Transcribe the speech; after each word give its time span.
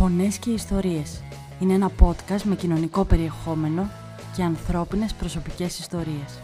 Φωνές 0.00 0.38
και 0.38 0.50
ιστορίες. 0.50 1.22
Είναι 1.60 1.72
ένα 1.72 1.90
podcast 2.00 2.42
με 2.42 2.56
κοινωνικό 2.56 3.04
περιεχόμενο 3.04 3.88
και 4.36 4.42
ανθρώπινες 4.42 5.14
προσωπικές 5.14 5.78
ιστορίες. 5.78 6.40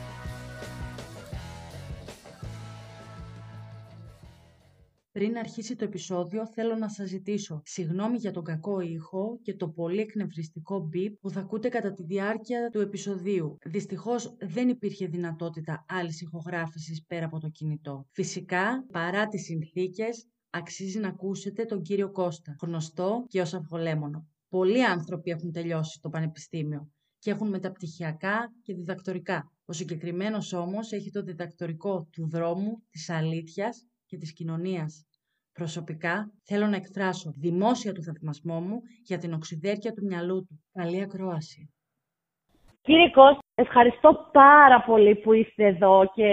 Πριν 5.12 5.36
αρχίσει 5.36 5.76
το 5.76 5.84
επεισόδιο, 5.84 6.46
θέλω 6.46 6.74
να 6.74 6.88
σας 6.88 7.08
ζητήσω 7.08 7.62
συγγνώμη 7.64 8.16
για 8.16 8.30
τον 8.32 8.44
κακό 8.44 8.80
ήχο 8.80 9.38
και 9.42 9.54
το 9.54 9.68
πολύ 9.68 10.00
εκνευριστικό 10.00 10.78
μπιπ 10.80 11.16
που 11.20 11.30
θα 11.30 11.40
ακούτε 11.40 11.68
κατά 11.68 11.92
τη 11.92 12.02
διάρκεια 12.02 12.68
του 12.72 12.80
επεισοδίου. 12.80 13.58
Δυστυχώς 13.64 14.36
δεν 14.40 14.68
υπήρχε 14.68 15.06
δυνατότητα 15.06 15.84
άλλης 15.88 16.20
ηχογράφησης 16.20 17.04
πέρα 17.06 17.26
από 17.26 17.40
το 17.40 17.48
κινητό. 17.48 18.06
Φυσικά, 18.10 18.86
παρά 18.92 19.28
τις 19.28 19.42
συνθήκες, 19.44 20.26
αξίζει 20.54 20.98
να 20.98 21.08
ακούσετε 21.08 21.64
τον 21.64 21.82
κύριο 21.82 22.10
Κώστα, 22.10 22.56
γνωστό 22.62 23.24
και 23.28 23.40
ως 23.40 23.54
αυγολέμονο. 23.54 24.28
Πολλοί 24.48 24.84
άνθρωποι 24.84 25.30
έχουν 25.30 25.52
τελειώσει 25.52 26.00
το 26.02 26.08
πανεπιστήμιο 26.08 26.88
και 27.18 27.30
έχουν 27.30 27.48
μεταπτυχιακά 27.48 28.52
και 28.62 28.74
διδακτορικά. 28.74 29.52
Ο 29.64 29.72
συγκεκριμένος 29.72 30.52
όμως 30.52 30.92
έχει 30.92 31.10
το 31.10 31.22
διδακτορικό 31.22 32.08
του 32.12 32.28
δρόμου, 32.28 32.82
της 32.90 33.10
αλήθειας 33.10 33.86
και 34.06 34.16
της 34.16 34.32
κοινωνίας. 34.32 35.06
Προσωπικά 35.52 36.32
θέλω 36.44 36.66
να 36.66 36.76
εκφράσω 36.76 37.32
δημόσια 37.36 37.92
του 37.92 38.02
θαυμασμό 38.02 38.60
μου 38.60 38.80
για 39.02 39.18
την 39.18 39.32
οξυδέρκεια 39.32 39.92
του 39.92 40.04
μυαλού 40.04 40.44
του. 40.44 40.64
Καλή 40.72 41.02
ακρόαση. 41.02 41.70
Κύριε 42.80 43.10
Κώστα, 43.10 43.38
ευχαριστώ 43.54 44.30
πάρα 44.32 44.82
πολύ 44.86 45.14
που 45.16 45.32
είστε 45.32 45.66
εδώ 45.66 46.10
και 46.14 46.30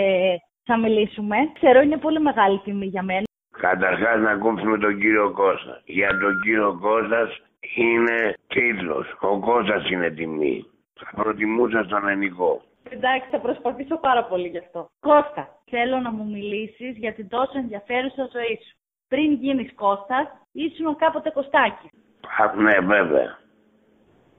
θα 0.64 0.78
μιλήσουμε. 0.78 1.36
Ξέρω 1.54 1.82
είναι 1.82 1.98
πολύ 1.98 2.20
μεγάλη 2.20 2.60
τιμή 2.60 2.86
για 2.86 3.04
μένα. 3.04 3.30
Καταρχάς 3.68 4.20
να 4.20 4.32
ακούσουμε 4.32 4.78
τον 4.78 5.00
κύριο 5.00 5.32
Κώστας. 5.32 5.82
Για 5.86 6.10
τον 6.20 6.42
κύριο 6.44 6.78
Κώστας 6.82 7.30
είναι 7.76 8.36
τίτλος. 8.48 9.06
Ο 9.20 9.40
Κώστας 9.40 9.90
είναι 9.90 10.10
τιμή. 10.10 10.66
Θα 10.94 11.22
προτιμούσα 11.22 11.84
στον 11.84 12.08
ελληνικό. 12.08 12.62
Εντάξει, 12.90 13.28
θα 13.32 13.40
προσπαθήσω 13.40 13.98
πάρα 14.00 14.24
πολύ 14.24 14.48
γι' 14.48 14.58
αυτό. 14.58 14.90
Κώστα, 15.00 15.44
θέλω 15.70 15.98
να 16.00 16.12
μου 16.12 16.26
μιλήσεις 16.26 16.98
για 16.98 17.14
την 17.14 17.28
τόσο 17.30 17.58
ενδιαφέρουσα 17.58 18.30
ζωή 18.34 18.60
σου. 18.66 18.76
Πριν 19.08 19.34
γίνεις 19.34 19.74
Κώστας, 19.76 20.28
ήσουν 20.52 20.96
κάποτε 20.96 21.30
Κωστάκης. 21.30 21.90
Α, 22.38 22.62
ναι, 22.62 22.80
βέβαια. 22.80 23.41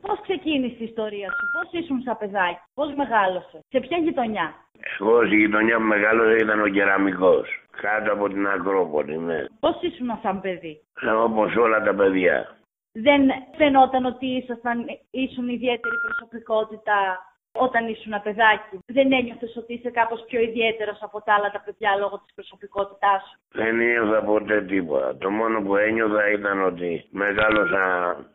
Πώς 0.06 0.20
ξεκίνησε 0.27 0.77
η 0.78 0.84
ιστορία 0.84 1.28
σου, 1.36 1.45
πώς 1.55 1.81
ήσουν 1.81 2.03
σαν 2.05 2.17
παιδάκι, 2.19 2.61
πώς 2.75 2.95
μεγάλωσε, 2.95 3.58
σε 3.69 3.81
ποια 3.81 3.98
γειτονιά; 3.98 4.55
Εγώ 5.00 5.27
στη 5.27 5.36
γειτονιά 5.36 5.77
που 5.77 5.83
μεγάλωσα 5.94 6.36
ήταν 6.36 6.61
ο 6.61 6.69
κεραμικός. 6.69 7.47
Κάτω 7.81 8.12
από 8.12 8.28
την 8.28 8.47
Ακρόπολη, 8.47 9.19
ναι. 9.19 9.44
Πώς 9.61 9.77
ήσουν 9.81 10.19
σαν 10.22 10.41
παιδί; 10.41 10.81
Ε, 11.03 11.11
Όπως 11.11 11.56
όλα 11.56 11.83
τα 11.83 11.94
παιδιά. 11.94 12.56
Δεν 12.92 13.22
φαινόταν 13.56 14.05
ότι 14.05 14.27
ήσασταν, 14.27 14.84
ήσουν 15.11 15.48
ιδιαίτερη 15.48 15.97
προσωπικότητα; 16.06 16.97
Όταν 17.53 17.89
ήσουν 17.89 18.22
παιδάκι. 18.22 18.78
Δεν 18.86 19.12
ένιωθες 19.12 19.56
ότι 19.56 19.75
είσαι 19.75 19.91
κάπως 19.91 20.25
πιο 20.28 20.41
ιδιαίτερος 20.41 20.98
από 21.00 21.22
τα 21.22 21.34
άλλα 21.34 21.50
τα 21.50 21.62
παιδιά 21.64 21.97
λόγω 21.97 22.17
της 22.25 22.34
προσωπικότητάς 22.34 23.22
σου; 23.22 23.39
Δεν 23.53 23.81
ένιωθα 23.81 24.22
ποτέ 24.22 24.62
τίποτα. 24.62 25.17
Το 25.17 25.31
μόνο 25.31 25.62
που 25.62 25.77
ένιωθα 25.77 26.31
ήταν 26.31 26.64
ότι 26.64 27.05
μεγάλωσα 27.11 27.83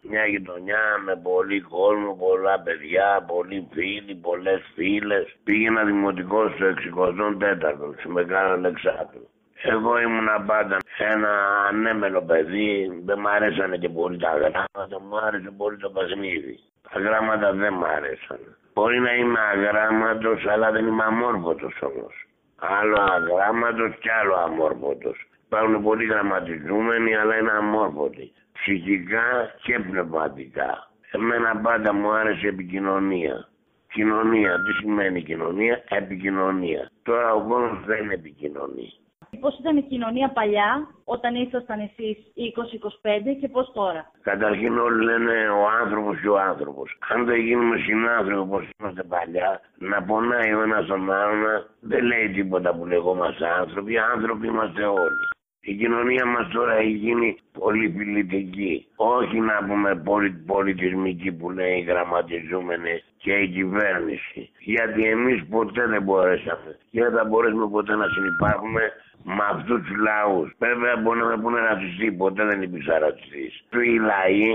μια 0.02 0.26
γειτονιά 0.26 0.84
με 1.06 1.16
πολύ 1.16 1.62
κόσμο, 1.62 2.16
πολλά 2.16 2.60
παιδιά, 2.60 3.26
πολλοί 3.28 3.68
φίλοι, 3.74 4.16
πολλές 4.16 4.62
φίλες. 4.76 5.36
Πήγαινα 5.44 5.84
δημοτικός 5.84 6.52
στο 6.56 6.66
64ο, 6.66 7.96
σε 8.02 8.08
Μεγάλο 8.08 8.54
Αλεξάνδρου. 8.54 9.26
Εγώ 9.62 10.00
ήμουνα 10.00 10.42
πάντα 10.42 10.78
ένα 10.98 11.30
ανέμελο 11.70 12.22
παιδί, 12.22 13.02
δεν 13.06 13.20
μ' 13.20 13.28
αρέσανε 13.28 13.78
και 13.78 13.90
πολύ 13.90 14.18
τα 14.18 14.30
γράμματα, 14.30 15.02
μου 15.02 15.18
άρεσε 15.18 15.52
πολύ 15.58 15.78
το 15.78 15.90
παιχνίδι. 15.90 16.60
Τα 16.92 17.00
γράμματα 17.00 17.54
δεν 17.54 17.74
μ' 17.74 17.84
άρεσαν. 17.84 18.40
Μπορεί 18.78 19.00
να 19.00 19.16
είμαι 19.16 19.40
αγράμματος, 19.40 20.46
αλλά 20.46 20.72
δεν 20.72 20.88
είμαι 20.88 21.04
αμόρφωτος 21.04 21.82
όμως. 21.82 22.14
Άλλο 22.56 22.98
αγράμματος 23.02 23.96
και 24.00 24.12
άλλο 24.12 24.36
αμόρφωτος. 24.36 25.18
Υπάρχουν 25.46 25.84
πολλοί 25.84 26.06
γραμματιζούμενοι, 26.06 27.16
αλλά 27.16 27.38
είναι 27.38 27.52
αμόρφωτοι. 27.52 28.32
Ψυχικά 28.54 29.28
και 29.64 29.80
πνευματικά. 29.80 30.92
Εμένα 31.12 31.60
πάντα 31.64 31.94
μου 31.94 32.12
άρεσε 32.12 32.46
η 32.46 32.50
επικοινωνία. 32.50 33.48
Κοινωνία. 33.94 34.62
Τι 34.64 34.72
σημαίνει 34.74 35.24
κοινωνία; 35.24 35.84
Επικοινωνία. 35.90 36.92
Τώρα 37.04 37.34
ο 37.34 37.42
κόσμος 37.48 37.86
δεν 37.86 38.10
επικοινωνεί. 38.10 38.94
Πώς 39.40 39.58
ήταν 39.60 39.78
η 39.78 39.82
κοινωνία 39.82 40.30
παλιά, 40.30 40.88
όταν 41.04 41.36
ήσασταν 41.36 41.80
εσείς 41.80 42.18
20-25 42.36 43.36
και 43.40 43.48
πώς 43.48 43.72
τώρα; 43.74 44.12
Καταρχήν 44.22 44.78
όλοι 44.78 45.04
λένε 45.04 45.50
ο 45.50 45.64
άνθρωπος 45.82 46.20
και 46.22 46.30
ο 46.30 46.40
άνθρωπος. 46.40 46.98
Αν 47.10 47.26
δεν 47.26 47.40
γίνουμε 47.40 47.78
συνάνθρωποι 47.78 48.40
όπως 48.40 48.70
είμαστε 48.80 49.04
παλιά, 49.04 49.62
να 49.78 50.04
πονάει 50.04 50.54
ο 50.54 50.62
ένας 50.62 50.86
τον 50.86 51.12
άλλον, 51.12 51.66
δεν 51.80 52.04
λέει 52.04 52.30
τίποτα 52.30 52.76
που 52.76 52.86
λεγόμαστε 52.86 53.48
άνθρωποι. 53.60 53.98
Άνθρωποι 53.98 54.48
είμαστε 54.48 54.84
όλοι. 54.84 55.26
Η 55.70 55.74
κοινωνία 55.76 56.26
μας 56.26 56.48
τώρα 56.54 56.74
έχει 56.74 56.92
γίνει 56.92 57.38
πολύ 57.60 57.94
φιλητική. 57.98 58.88
Όχι 58.96 59.40
να 59.40 59.66
πούμε 59.68 59.96
πολυ, 59.96 60.32
πολιτισμική 60.32 61.32
που 61.32 61.50
λέει 61.50 61.78
οι 61.78 61.82
γραμματιζούμενοι 61.82 63.04
και 63.28 63.34
η 63.34 63.48
κυβέρνηση. 63.48 64.50
Γιατί 64.60 65.02
εμείς 65.04 65.46
ποτέ 65.50 65.88
δεν 65.88 66.02
μπορέσαμε 66.04 66.72
και 66.92 67.02
δεν 67.04 67.12
θα 67.12 67.24
μπορέσουμε 67.26 67.68
ποτέ 67.70 67.96
να 67.96 68.08
συνεπάρχουμε 68.08 68.82
με 69.24 69.44
αυτούς 69.52 69.80
τους 69.82 69.98
λαούς. 70.08 70.50
Βέβαια 70.58 70.96
μπορεί 71.02 71.20
να 71.20 71.26
με 71.26 71.38
πούνε 71.38 71.60
ρατσιστή, 71.60 72.12
ποτέ 72.12 72.46
δεν 72.46 72.62
υπήρξα 72.62 73.00
ρατσιστής. 73.00 73.54
Οι 73.86 74.00
λαοί 74.12 74.46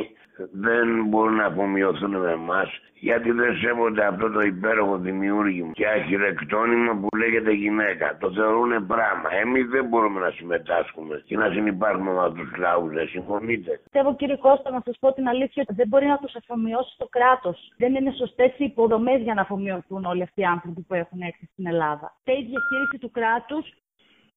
δεν 0.67 0.87
μπορούν 1.09 1.35
να 1.35 1.47
απομειωθούν 1.47 2.17
με 2.17 2.31
εμάς 2.31 2.71
γιατί 3.09 3.31
δεν 3.31 3.57
σέβονται 3.57 4.05
αυτό 4.07 4.31
το 4.31 4.41
υπέροχο 4.41 4.97
δημιούργημα 4.99 5.73
και 5.73 5.87
αρχιρεκτόνημα 5.87 6.93
που 7.01 7.17
λέγεται 7.17 7.53
γυναίκα. 7.53 8.17
Το 8.21 8.33
θεωρούν 8.33 8.87
πράγμα. 8.87 9.29
Εμείς 9.45 9.67
δεν 9.75 9.85
μπορούμε 9.89 10.21
να 10.21 10.31
συμμετάσχουμε 10.31 11.23
και 11.27 11.37
να 11.37 11.47
συνεπάρχουμε 11.55 12.13
με 12.13 12.23
αυτούς 12.29 12.49
τους 12.49 12.59
λαούς. 12.59 12.93
Δεν 12.93 13.09
συμφωνείτε; 13.09 13.71
Πιστεύω 13.83 14.15
κύριε 14.17 14.37
Κώστα 14.37 14.71
να 14.71 14.81
σας 14.85 14.97
πω 15.01 15.13
την 15.13 15.29
αλήθεια 15.29 15.63
ότι 15.67 15.75
δεν 15.81 15.89
μπορεί 15.89 16.07
να 16.07 16.19
τους 16.23 16.35
αφομοιώσει 16.35 16.95
το 16.99 17.07
κράτος. 17.17 17.73
Δεν 17.77 17.95
είναι 17.95 18.13
σωστές 18.21 18.51
οι 18.63 18.67
υποδομές 18.67 19.21
για 19.23 19.35
να 19.35 19.41
αφομοιωθούν 19.41 20.05
όλοι 20.05 20.23
αυτοί 20.23 20.41
οι 20.41 20.45
άνθρωποι 20.45 20.81
που 20.81 20.95
έχουν 20.95 21.21
έρθει 21.21 21.47
στην 21.53 21.67
Ελλάδα. 21.67 22.17
Και 22.25 22.33
η 22.33 22.43
διαχείριση 22.51 22.99
του 23.01 23.11
κράτους 23.11 23.65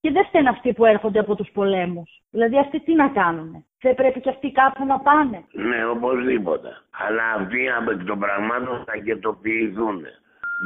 και 0.02 0.12
δεν 0.12 0.26
φταίνουν 0.26 0.48
αυτοί 0.48 0.74
που 0.74 0.86
έρχονται 0.86 1.20
από 1.20 1.36
τους 1.36 1.50
πολέμους. 1.54 2.10
Δηλαδή 2.32 2.58
αυτοί 2.60 2.80
τι 2.80 2.94
να 2.94 3.08
κάνουν. 3.10 3.66
Δεν 3.82 3.96
πρέπει 3.96 4.20
και 4.20 4.30
αυτοί 4.30 4.52
κάπου 4.52 4.86
να 4.86 5.00
πάνε. 5.00 5.44
Ναι, 5.52 5.86
οπωσδήποτε. 5.86 6.70
Αλλά 7.06 7.24
αυτοί 7.38 7.70
από 7.70 7.92
εκ 7.92 8.04
των 8.04 8.20
πραγμάτων 8.20 8.84
θα 8.86 8.98
κετοποιηθούν. 8.98 10.02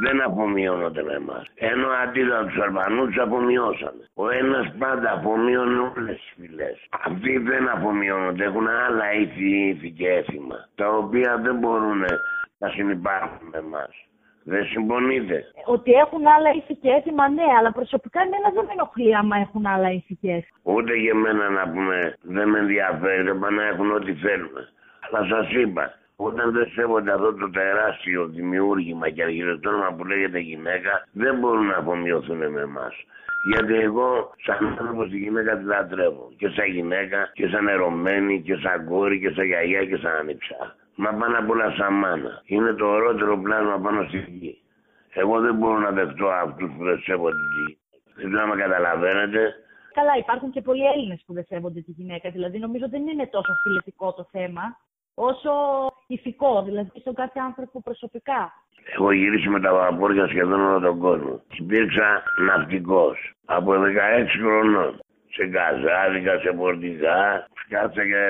Δεν 0.02 0.22
απομειώνονται 0.22 1.02
με 1.02 1.12
εμάς. 1.12 1.44
Ενώ 1.54 1.88
αντίθετα 2.02 2.44
τους 2.44 2.58
Αλβανού 2.64 3.06
τους 3.06 3.18
απομειώσαμε. 3.18 4.02
Ο 4.14 4.30
ένας 4.30 4.66
πάντα 4.78 5.12
απομείωνε 5.12 5.78
όλες 5.78 6.16
τις 6.16 6.32
φυλές. 6.36 6.76
Αυτοί 7.06 7.38
δεν 7.38 7.68
απομειώνονται. 7.68 8.44
Έχουν 8.44 8.68
άλλα 8.68 9.12
ήθη, 9.12 9.48
ήθη 9.68 9.90
και 9.90 10.08
έθιμα. 10.08 10.68
Τα 10.74 10.88
οποία 10.88 11.38
δεν 11.44 11.56
μπορούν 11.58 12.02
να 12.62 12.68
συνεπάρχουν 12.68 13.48
με 13.52 13.58
εμάς. 13.58 13.94
Δεν 14.44 14.64
συμφωνείτε; 14.64 15.36
Ότι 15.74 15.90
έχουν 15.92 16.22
άλλα 16.34 16.50
ήθη 16.58 16.74
και 16.82 16.90
έθιμα, 16.98 17.28
ναι, 17.28 17.46
αλλά 17.58 17.72
προσωπικά 17.72 18.20
εμένα 18.26 18.48
δεν 18.54 18.64
με 18.64 18.72
ενοχλεί 18.72 19.16
άμα 19.16 19.36
έχουν 19.44 19.66
άλλα 19.66 19.90
ήθη 19.98 20.14
και 20.20 20.30
έθιμα. 20.38 20.58
Ούτε 20.62 20.92
για 21.04 21.14
μένα 21.14 21.48
να 21.48 21.64
πούμε 21.72 21.96
δεν 22.22 22.48
με 22.48 22.58
ενδιαφέρει, 22.58 23.22
δεν 23.22 23.38
πάνε 23.38 23.56
να 23.56 23.66
έχουν 23.72 23.90
ό,τι 23.98 24.12
θέλουν. 24.14 24.56
Αλλά 25.04 25.20
σας 25.32 25.52
είπα, 25.52 25.84
όταν 26.16 26.52
δεν 26.52 26.66
σέβονται 26.74 27.12
αυτό 27.12 27.34
το 27.34 27.50
τεράστιο 27.50 28.26
δημιούργημα 28.26 29.10
και 29.10 29.22
αρχιτεκτόνημα 29.22 29.94
που 29.96 30.04
λέγεται 30.04 30.38
γυναίκα, 30.38 30.92
δεν 31.12 31.38
μπορούν 31.38 31.66
να 31.66 31.76
απομειωθούν 31.76 32.36
με 32.36 32.60
εμάς. 32.60 32.94
Γιατί 33.50 33.74
εγώ, 33.74 34.34
σαν 34.44 34.66
άνθρωπος, 34.66 35.08
τη 35.10 35.16
γυναίκα 35.16 35.58
τη 35.58 35.64
λατρεύω. 35.64 36.32
Και 36.36 36.48
σαν 36.48 36.66
γυναίκα, 36.66 37.30
και 37.32 37.48
σαν 37.48 37.68
ερωμένη, 37.68 38.42
και 38.42 38.56
σαν 38.56 38.86
κόρη, 38.88 39.20
και 39.20 39.30
σαν 39.30 39.44
γιαγιά, 39.44 39.84
και 39.84 39.96
σαν 39.96 40.12
ανιψά. 40.16 40.74
Μα 41.02 41.10
πάνω 41.20 41.38
απ' 41.38 41.50
όλα 41.50 41.70
σαν 41.76 41.92
μάνα. 41.94 42.42
Είναι 42.44 42.72
το 42.72 42.86
ορότερο 42.86 43.38
πλάσμα 43.38 43.78
πάνω 43.84 44.04
στη 44.08 44.18
γη. 44.28 44.54
Εγώ 45.14 45.40
δεν 45.40 45.54
μπορώ 45.54 45.78
να 45.78 45.90
δεχτώ 45.90 46.26
αυτούς 46.28 46.70
που 46.76 46.84
δεν 46.84 46.98
σέβονται 47.00 47.36
τη 47.36 47.60
γη. 47.62 47.78
Δεν 48.14 48.26
ξέρω 48.28 48.42
αν 48.42 48.48
με 48.48 48.56
καταλαβαίνετε. 48.56 49.40
Καλά, 49.94 50.14
υπάρχουν 50.18 50.50
και 50.50 50.60
πολλοί 50.60 50.84
Έλληνες 50.86 51.22
που 51.26 51.32
δεν 51.32 51.44
σέβονται 51.44 51.80
τη 51.80 51.90
γυναίκα. 51.90 52.30
Δηλαδή, 52.30 52.58
νομίζω 52.58 52.88
δεν 52.88 53.06
είναι 53.08 53.26
τόσο 53.26 53.52
φιλετικό 53.62 54.12
το 54.12 54.26
θέμα, 54.30 54.62
όσο 55.14 55.52
ηθικό, 56.06 56.62
δηλαδή 56.62 57.00
στον 57.00 57.14
κάθε 57.14 57.38
άνθρωπο 57.48 57.82
προσωπικά. 57.82 58.52
Έχω 58.92 59.12
γυρίσει 59.12 59.48
με 59.48 59.60
τα 59.60 59.72
βαπόρια 59.72 60.26
σχεδόν 60.26 60.60
όλο 60.60 60.80
τον 60.80 60.98
κόσμο. 60.98 61.40
Υπήρξα 61.58 62.22
ναυτικός 62.46 63.32
από 63.44 63.72
16 63.72 64.26
χρονών. 64.42 65.00
Σε 65.34 65.46
καζάδικα, 65.46 66.38
σε 66.38 66.52
πορτικά, 66.52 67.46
σκάτσα 67.64 68.02
και 68.10 68.20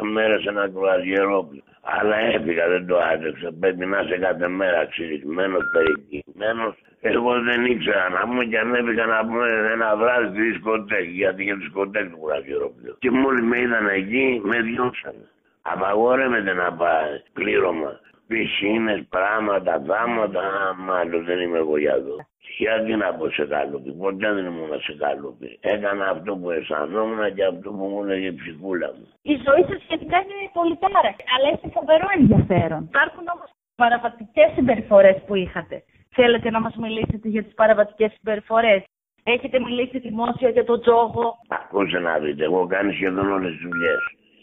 17 0.00 0.02
μέρες 0.12 0.42
σε 0.42 0.48
ένα 0.48 0.68
κρουαζιερόπλο. 0.68 1.62
Αλλά 1.82 2.16
έφυγα, 2.16 2.68
δεν 2.68 2.86
το 2.86 2.96
άντεξα. 2.98 3.52
Πρέπει 3.60 3.86
να 3.86 3.98
είσαι 4.00 4.18
κάθε 4.18 4.48
μέρα 4.48 4.86
ξυρισμένο, 4.86 5.58
περιποιημένος. 5.72 6.74
Εγώ 7.00 7.40
δεν 7.40 7.64
ήξερα 7.64 8.08
να 8.08 8.20
πούμε 8.20 8.44
και 8.44 8.58
ανέβηκα 8.58 9.06
να 9.06 9.26
πούμε 9.26 9.46
ένα 9.72 9.96
βράδυ 9.96 10.26
στη 10.28 10.40
δισκοτέκη. 10.40 11.10
Γιατί 11.10 11.42
για 11.42 11.54
δισκοτέκη 11.54 12.08
του 12.08 12.20
κρουαζιερόπλο. 12.20 12.96
Και 12.98 13.10
μόλις 13.10 13.44
με 13.44 13.60
είδαν 13.60 13.86
εκεί, 13.88 14.40
με 14.44 14.60
διώξανε. 14.60 15.28
Απαγόρευεται 15.62 16.52
να 16.52 16.72
πάει 16.72 17.22
πλήρωμα. 17.32 18.00
Πισίνες, 18.26 19.06
πράγματα, 19.08 19.78
δάματα, 19.78 20.42
μάλλον 20.78 21.24
δεν 21.24 21.40
είμαι 21.40 21.58
εγώ 21.58 21.78
για 21.78 21.94
εδώ. 21.94 22.16
Γιατί 22.58 22.96
να 22.96 23.14
πω 23.14 23.30
σε 23.30 23.44
καλούπι, 23.46 23.90
ποτέ 23.92 24.32
δεν 24.32 24.46
ήμουν 24.46 24.80
σε 24.86 24.94
καλούπι. 25.04 25.58
Έκανα 25.60 26.04
αυτό 26.14 26.36
που 26.36 26.50
αισθανόμουν 26.50 27.34
και 27.34 27.44
αυτό 27.44 27.70
που 27.70 27.84
μου 27.90 28.02
έλεγε 28.04 28.26
η 28.26 28.34
ψυχούλα 28.40 28.88
μου. 28.96 29.04
Η 29.22 29.34
ζωή 29.46 29.62
σας 29.68 29.78
σχετικά 29.86 30.16
είναι 30.22 30.50
πολύ 30.58 30.76
πάρα, 30.84 31.10
αλλά 31.34 31.46
έχει 31.54 31.68
φοβερό 31.76 32.06
ενδιαφέρον. 32.18 32.80
Υπάρχουν 32.92 33.24
όμως 33.34 33.48
παραβατικές 33.82 34.48
συμπεριφορές 34.54 35.16
που 35.26 35.34
είχατε. 35.34 35.76
Θέλετε 36.18 36.50
να 36.50 36.60
μας 36.60 36.74
μιλήσετε 36.76 37.28
για 37.28 37.42
τις 37.44 37.54
παραβατικές 37.54 38.10
συμπεριφορές; 38.16 38.80
Έχετε 39.22 39.58
μιλήσει 39.60 39.98
δημόσια 39.98 40.48
για 40.48 40.64
τον 40.64 40.80
τζόγο; 40.80 41.24
Ακούστε 41.48 41.98
να 41.98 42.18
δείτε, 42.18 42.44
εγώ 42.44 42.66
κάνει 42.66 42.92
σχεδόν 42.92 43.32
όλες 43.32 43.50
τις 43.52 43.60
δουλειές. 43.66 44.00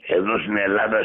Εδώ 0.08 0.40
στην 0.40 0.58
Ελλάδα 0.58 1.00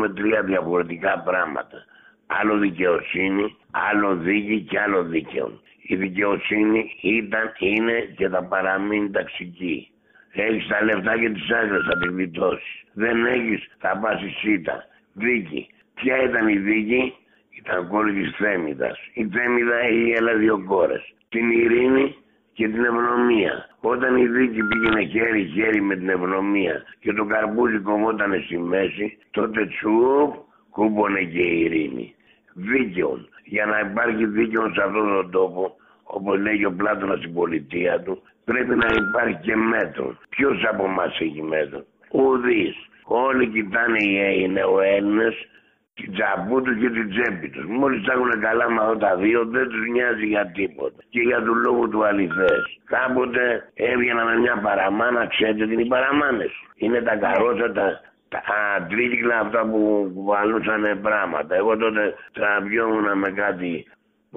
με 0.00 0.08
τρία 0.08 0.42
διαφορετικά 0.42 1.22
πράγματα. 1.24 1.78
Άλλο 2.26 2.58
δικαιοσύνη, 2.58 3.56
άλλο 3.70 4.16
δίκη 4.16 4.60
και 4.68 4.80
άλλο 4.80 5.02
δίκαιο. 5.02 5.60
Η 5.90 5.96
δικαιοσύνη 5.96 6.80
ήταν, 7.00 7.52
είναι 7.58 7.98
και 8.16 8.28
θα 8.28 8.44
παραμείνει 8.44 9.10
ταξική. 9.10 9.90
Έχεις 10.32 10.66
τα 10.66 10.84
λεφτά 10.84 11.18
και 11.18 11.30
τις 11.30 11.50
άκρες 11.50 11.84
θα 11.88 11.98
τη 11.98 12.08
γλιτώσεις. 12.08 12.84
Δεν 12.92 13.26
έχεις, 13.26 13.60
θα 13.78 13.98
πας 14.00 14.18
στη 14.18 14.28
ΣΥΤΑ. 14.28 14.84
Δίκη. 15.12 15.68
Ποια 15.94 16.22
ήταν 16.22 16.48
η 16.48 16.56
δίκη, 16.56 17.14
ήταν 17.58 17.88
κόρη 17.88 18.12
της 18.12 18.30
Θέμηδα. 18.36 18.96
Η 19.12 19.28
Θέμηδα 19.32 19.88
είχε 19.88 20.16
άλλα 20.18 20.34
δύο 20.34 20.64
κόρες. 20.66 21.14
Την 21.28 21.50
ειρήνη 21.50 22.14
και 22.52 22.68
την 22.68 22.84
ευνομία. 22.84 23.68
Όταν 23.80 24.16
η 24.16 24.26
δίκη 24.26 24.62
πήγαινε 24.62 25.02
χέρι-χέρι 25.04 25.80
με 25.80 25.96
την 25.96 26.08
ευνομία 26.08 26.82
και 27.00 27.12
το 27.12 27.24
καρπούζι 27.24 27.78
κομμόταν 27.78 28.42
στη 28.44 28.58
μέση, 28.58 29.18
τότε 29.30 29.66
τσουπ 29.66 30.34
κούμπονε 30.70 31.22
και 31.22 31.42
η 31.42 31.60
ειρήνη. 31.60 32.14
Δίκαιο. 32.52 33.28
Για 33.44 33.66
να 33.66 33.78
υπάρχει 33.78 34.26
δίκαιο 34.26 34.72
σε 34.74 34.82
αυτόν 34.82 35.06
τον 35.14 35.30
τόπο, 35.30 35.76
όπως 36.16 36.40
λέγει 36.40 36.64
ο 36.64 36.72
Πλάτωνας 36.72 37.18
στην 37.18 37.34
πολιτεία 37.34 38.00
του, 38.00 38.22
πρέπει 38.44 38.74
να 38.76 38.86
υπάρχει 39.00 39.38
και 39.42 39.56
μέτρος. 39.56 40.14
Ποιος 40.28 40.64
από 40.72 40.84
εμά 40.84 41.04
έχει 41.18 41.42
μέτρο, 41.42 41.84
Ουδής. 42.10 42.76
Όλοι 43.04 43.46
κοιτάνε 43.46 44.02
οι 44.38 44.48
νεοέλληνε 44.48 45.28
την 45.94 46.12
τζαμπού 46.12 46.62
τους 46.62 46.76
και 46.80 46.90
την 46.90 47.10
τσέπη 47.10 47.48
τους. 47.50 47.64
Μόλις 47.64 48.04
τα 48.04 48.12
έχουν 48.12 48.40
καλά 48.40 48.70
με 48.70 48.80
αυτά 48.80 48.96
τα 48.96 49.16
δύο, 49.16 49.44
δεν 49.44 49.68
τους 49.68 49.84
νοιάζει 49.92 50.26
για 50.26 50.46
τίποτα. 50.46 51.00
Και 51.08 51.20
για 51.20 51.42
τους 51.42 51.56
λόγους 51.64 51.88
του 51.90 52.04
αληθές. 52.04 52.62
Κάποτε 52.84 53.70
έβγαινα 53.74 54.24
με 54.24 54.38
μια 54.38 54.56
παραμάνα, 54.66 55.26
ξέρετε 55.26 55.66
τι 55.66 55.72
είναι 55.72 55.82
οι 55.82 55.92
παραμάνες. 55.94 56.52
Είναι 56.74 57.00
τα 57.00 57.16
καρότα, 57.16 57.72
τα 58.28 58.40
τρίκυκλα 58.88 59.38
αυτά 59.38 59.60
που 59.70 60.10
κουβαλούσαν 60.14 61.00
πράγματα. 61.02 61.54
Εγώ 61.54 61.76
τότε 61.76 62.14
τραβιόμουν 62.32 63.18
με 63.18 63.30
κάτι 63.30 63.86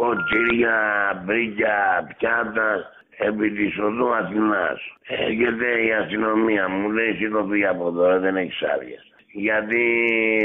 ποτήρια, 0.01 0.77
μπρίκια, 1.25 1.77
πιάτα 2.18 2.69
επί 3.18 3.51
της 3.51 3.77
οδού 3.77 4.13
Αθηνάς. 4.15 4.80
Έρχεται 5.07 5.68
η 5.88 5.94
αστυνομία 5.94 6.69
μου 6.69 6.89
λέει 6.89 7.13
σηκωθεί 7.13 7.65
από 7.65 7.88
εδώ, 7.88 8.19
δεν 8.19 8.36
έχει 8.36 8.65
άδεια. 8.75 9.01
Γιατί 9.31 9.83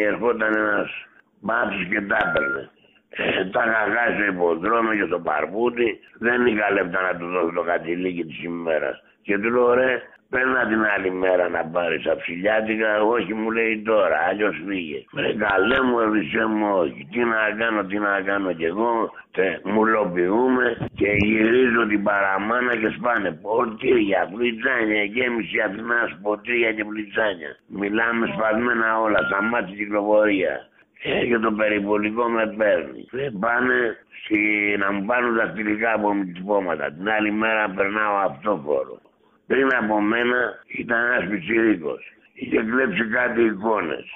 ερχόταν 0.07 0.53
ένας 0.57 0.91
μπάτσος 1.41 1.87
και 1.91 2.01
τα 2.01 2.17
έπαιρνε. 2.25 2.71
Ε, 3.17 3.45
τα 3.45 3.63
είχα 3.65 4.15
στο 4.15 4.25
υποδρόμιο 4.33 4.95
και 4.95 5.07
στο 5.07 5.19
παρπούτι, 5.21 5.99
δεν 6.19 6.47
είχα 6.47 6.73
λεπτά 6.73 7.01
να 7.03 7.19
του 7.19 7.27
δώσω 7.27 7.53
το 7.55 7.63
κατηλίκι 7.63 8.25
της 8.25 8.43
ημέρας. 8.43 9.03
Και 9.23 9.39
του 9.39 9.51
λέω 9.51 9.75
ρε, 9.75 10.03
Παίρνα 10.31 10.67
την 10.67 10.83
άλλη 10.95 11.11
μέρα 11.11 11.49
να 11.49 11.65
πάρεις 11.65 12.03
τα 12.03 12.17
ψηλιάτικα, 12.17 13.03
όχι 13.03 13.35
μου 13.35 13.51
λέει 13.51 13.83
τώρα, 13.83 14.19
αλλιώς 14.29 14.63
φύγε. 14.67 15.05
Με 15.11 15.35
καλέ 15.45 15.83
μου, 15.83 15.99
έβρισε 15.99 16.45
μου, 16.47 16.67
όχι. 16.83 17.09
Τι 17.13 17.19
να 17.25 17.41
κάνω, 17.59 17.85
τι 17.85 17.99
να 17.99 18.21
κάνω 18.21 18.53
κι 18.53 18.65
εγώ, 18.65 19.11
τε, 19.31 19.61
μουλοποιούμε 19.65 20.77
και 20.95 21.11
γυρίζω 21.25 21.87
την 21.87 22.03
παραμάνα 22.03 22.77
και 22.77 22.89
σπάνε 22.97 23.31
ποτήρια, 23.31 24.31
πλιτσάνια, 24.35 25.03
γέμιση 25.05 25.61
Αθηνάς, 25.67 26.19
ποτήρια 26.23 26.73
και 26.73 26.85
πλιτσάνια. 26.85 27.51
Μιλάμε 27.67 28.27
σπασμένα 28.27 29.01
όλα, 29.01 29.19
στα 29.29 29.43
μάτια 29.43 29.77
κυκλοφορία. 29.77 30.55
Ε, 31.03 31.27
και 31.27 31.39
το 31.39 31.53
περιπολικό 31.53 32.29
με 32.29 32.55
παίρνει. 32.57 33.09
Δεν 33.11 33.39
πάνε 33.41 33.97
στη, 34.23 34.39
να 34.79 34.93
μου 34.93 35.05
πάρουν 35.05 35.35
δαχτυλικά 35.35 35.93
από 35.93 36.15
πόματα. 36.47 36.93
Την 36.93 37.09
άλλη 37.09 37.33
μέρα 37.33 37.71
περνάω 37.77 38.17
αυτόφορο. 38.17 39.01
Πριν 39.47 39.69
από 39.75 40.01
μένα 40.01 40.39
ήταν 40.67 40.99
ένας 41.05 41.29
πιτσιρίκος. 41.31 42.13
Είχε 42.35 42.63
κλέψει 42.63 43.05
κάτι 43.09 43.43
εικόνες. 43.43 44.07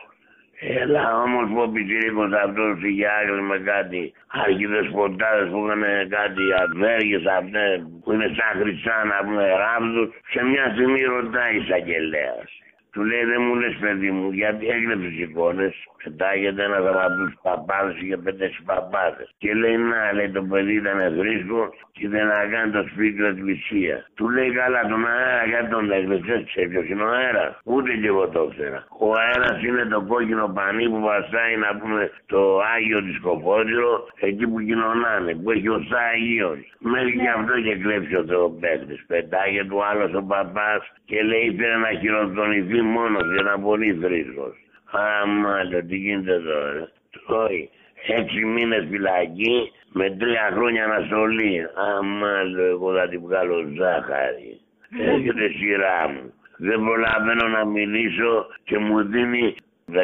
Έλα 0.61 1.23
όμως 1.23 1.49
που 1.51 1.61
ο 1.61 1.69
πιτσιρίκος 1.69 2.33
αυτός 2.33 2.83
είχε 2.83 3.07
άγρι 3.09 3.43
με 3.43 3.59
κάτι 3.59 4.13
αρχιδεσποτάδες 4.27 5.49
που 5.51 5.65
είχαν 5.65 5.85
κάτι 6.19 6.45
αβέργες 6.63 7.25
αυτές 7.39 7.87
που 8.03 8.13
είναι 8.13 8.29
σαν 8.37 8.53
χρυσά 8.61 9.05
να 9.05 9.17
πούμε 9.25 9.45
ράβδους. 9.63 10.09
Σε 10.33 10.45
μια 10.45 10.67
στιγμή 10.75 11.03
ρωτάει 11.03 11.57
εισαγγελέας. 11.57 12.49
Του 12.93 13.03
λέει 13.05 13.25
δεν 13.25 13.41
μου 13.43 13.55
λες 13.55 13.77
παιδί 13.81 14.11
μου 14.11 14.31
γιατί 14.31 14.67
έκλεψες 14.69 15.19
εικόνες. 15.19 15.75
Πετάγεται 16.05 16.63
ένας 16.65 16.85
από 16.91 16.99
αυτούς 16.99 17.31
παπάδες 17.43 17.97
είχε 18.01 18.17
πέντε 18.17 18.51
παπάδες. 18.65 19.35
Και 19.39 19.55
λέει 19.55 19.77
να 19.77 20.13
λέει 20.13 20.31
το 20.31 20.43
παιδί 20.43 20.75
ήταν 20.75 21.01
βρίσκο 21.19 21.61
και 21.93 22.09
δεν 22.09 22.25
κάνει 22.53 22.71
το 22.73 22.83
σπίτι 22.91 23.17
του 23.19 23.25
εκκλησία. 23.25 23.97
Του 24.17 24.29
λέει 24.29 24.51
καλά 24.61 24.81
τον 24.91 25.07
αέρα 25.07 25.45
γιατί 25.51 25.69
τον 25.71 25.91
έκλεψες 25.91 26.45
ξέρει 26.47 26.69
ποιος 26.69 26.89
είναι 26.89 27.03
ο 27.03 27.13
αέρας. 27.19 27.53
Ούτε 27.65 27.91
και 28.01 28.07
εγώ 28.07 28.29
το 28.29 28.43
ξέρα. 28.53 28.87
Ο 28.99 29.09
αέρας 29.23 29.63
είναι 29.63 29.85
το 29.85 30.01
κόκκινο 30.11 30.47
πανί 30.57 30.89
που 30.89 31.01
βαστάει 31.01 31.57
να 31.57 31.71
πούμε 31.79 32.11
το 32.27 32.41
Άγιο 32.75 33.01
της 33.03 33.21
Κοπόδηρο 33.21 33.93
εκεί 34.21 34.47
που 34.47 34.61
κοινωνάνε 34.69 35.35
που 35.35 35.51
έχει 35.51 35.69
ο 35.69 35.81
Άγιος. 36.13 36.59
Μέχρι 36.79 37.13
και 37.21 37.29
αυτό 37.37 37.61
και 37.61 37.75
κλέψει 37.83 38.15
ο 38.17 38.25
Θεοπέκτης. 38.31 39.05
Πετάγεται 39.07 39.75
ο 39.75 39.83
άλλος 39.91 40.13
ο 40.15 40.23
παπάς 40.23 40.83
και 41.05 41.23
λέει 41.23 41.45
ήθελε 41.51 41.77
να 41.77 41.91
χειροτονηθεί 42.01 42.80
μόνος 42.83 43.33
για 43.33 43.43
να 43.43 43.59
πολύ 43.59 43.93
βρίσκος. 43.93 44.55
Αμάλο, 44.91 45.85
τι 45.85 45.97
γίνεται 45.97 46.41
τώρα. 46.41 46.91
Τρώει 47.11 47.71
έξι 48.07 48.45
μήνες 48.45 48.87
φυλακή 48.91 49.73
με 49.93 50.11
τρία 50.11 50.51
χρόνια 50.53 50.85
αναστολή. 50.85 51.67
Αμάλο, 51.75 52.63
εγώ 52.63 52.95
θα 52.95 53.09
την 53.09 53.21
βγάλω 53.21 53.57
ζάχαρη. 53.79 54.61
Έρχεται 54.99 55.49
σειρά 55.49 56.09
μου. 56.09 56.33
Δεν 56.57 56.81
προλαβαίνω 56.85 57.49
να 57.49 57.65
μιλήσω 57.65 58.47
και 58.65 58.79
μου 58.79 59.03
δίνει 59.03 59.55
17 59.93 59.97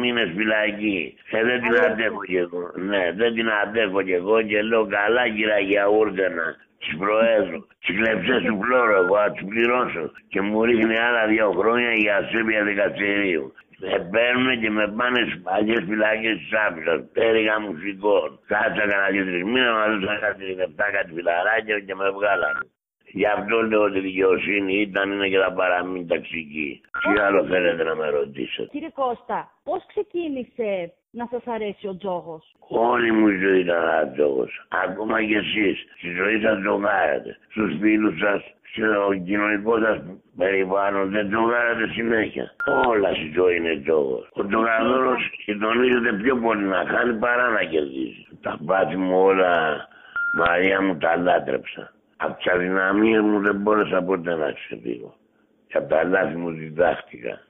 μήνες 0.00 0.30
φυλακή. 0.36 1.14
Ε, 1.30 1.44
δεν 1.44 1.60
την 1.60 1.84
αντέχω 1.84 2.24
κι 2.24 2.36
εγώ. 2.36 2.70
Ναι, 2.74 3.12
δεν 3.16 3.34
την 3.34 3.48
αντέχω 3.62 4.02
κι 4.02 4.12
εγώ 4.12 4.42
και 4.42 4.62
λέω 4.62 4.86
καλά 4.86 5.26
γύρα 5.26 5.58
για 5.58 5.88
ούρτενα 5.88 6.56
τη 6.82 6.96
Προέδρου. 7.02 7.60
Τι 7.82 7.92
κλεψέ 7.98 8.36
του 8.46 8.54
φλόρου, 8.62 8.94
εγώ 9.02 9.16
θα 9.22 9.30
τους 9.32 9.44
πληρώσω. 9.48 10.04
Και 10.32 10.40
μου 10.40 10.64
ρίχνει 10.64 10.96
άλλα 11.06 11.26
δύο 11.26 11.50
χρόνια 11.58 11.92
για 12.02 12.16
ασέβεια 12.16 12.62
δικαστηρίου. 12.64 13.52
Με 13.82 14.08
παίρνουν 14.12 14.60
και 14.60 14.70
με 14.70 14.84
πάνε 14.96 15.20
στι 15.28 15.36
παλιέ 15.46 15.78
φυλακέ 15.88 16.32
τη 16.40 16.46
Άφηκα. 16.66 16.94
Πέριγα 17.16 17.60
μουσικών. 17.60 18.28
Κάτσα 18.46 18.84
κανένα 18.90 19.08
δύο 19.14 19.24
τρει 19.24 19.44
μήνε, 19.44 19.70
μα 19.78 19.84
δώσαν 19.92 20.20
κάτι 20.20 20.44
λεπτά, 20.60 20.84
κάτι 20.96 21.10
φιλαράκια 21.14 21.80
και 21.86 21.94
με 21.94 22.10
βγάλανε. 22.16 22.64
Γι' 23.12 23.26
αυτό 23.26 23.62
λέω 23.62 23.82
ότι 23.82 23.98
η 23.98 24.00
δικαιοσύνη 24.00 24.80
ήταν, 24.80 25.12
είναι 25.12 25.28
και 25.28 25.38
θα 25.38 25.52
παραμείνει 25.52 26.06
ταξική. 26.06 26.80
Τι 27.00 27.20
άλλο 27.20 27.44
θέλετε 27.44 27.82
να 27.84 27.94
με 27.94 28.08
ρωτήσετε; 28.08 28.68
Κύριε 28.72 28.90
Κώστα, 28.94 29.50
πώς 29.64 29.86
ξεκίνησε 29.86 30.92
να 31.10 31.28
σας 31.30 31.42
αρέσει 31.46 31.86
ο 31.86 31.96
τζόγος; 31.96 32.54
Όλη 32.68 33.12
μου 33.12 33.28
η 33.28 33.36
ζωή 33.38 33.60
ήταν 33.60 33.82
ένα 33.82 34.12
τζόγος. 34.12 34.66
Ακόμα 34.84 35.24
και 35.24 35.36
εσείς. 35.36 35.84
Στη 35.98 36.10
ζωή 36.10 36.40
σας 36.40 36.60
τζογάρετε. 36.60 37.36
Στους 37.50 37.76
φίλους 37.80 38.18
σας, 38.18 38.40
στο 38.72 39.14
κοινωνικό 39.24 39.78
σας 39.78 39.98
περιβάλλον 40.36 41.10
δεν 41.10 41.28
τζογάρετε 41.28 41.86
συνέχεια. 41.92 42.54
Όλα 42.88 43.08
στη 43.14 43.32
ζωή 43.34 43.56
είναι 43.56 43.80
τζόγος. 43.84 44.28
Ο 44.32 44.46
τζογαδόρο 44.46 45.16
συντονίζεται 45.44 46.12
πιο 46.22 46.36
πολύ 46.36 46.64
να 46.64 46.84
χάνει 46.86 47.14
παρά 47.18 47.48
να 47.48 47.64
κερδίζει. 47.64 48.26
Τα 48.42 48.58
πάθη 48.66 48.96
μου 48.96 49.20
όλα, 49.20 49.52
Μαρία 50.34 50.82
μου 50.82 50.96
τα 50.96 51.16
λάτρεψα. 51.16 51.92
Από 52.22 52.36
τις 52.36 52.52
αδυναμίες 52.52 53.20
μου 53.20 53.40
δεν 53.40 53.56
μπόρεσα 53.56 54.02
ποτέ 54.02 54.34
να 54.34 54.52
ξεφύγω. 54.52 55.14
Και 55.66 55.76
από 55.76 55.88
τα 55.88 56.04
λάθη 56.04 56.36
μου 56.36 56.50
διδάχτηκα. 56.50 57.40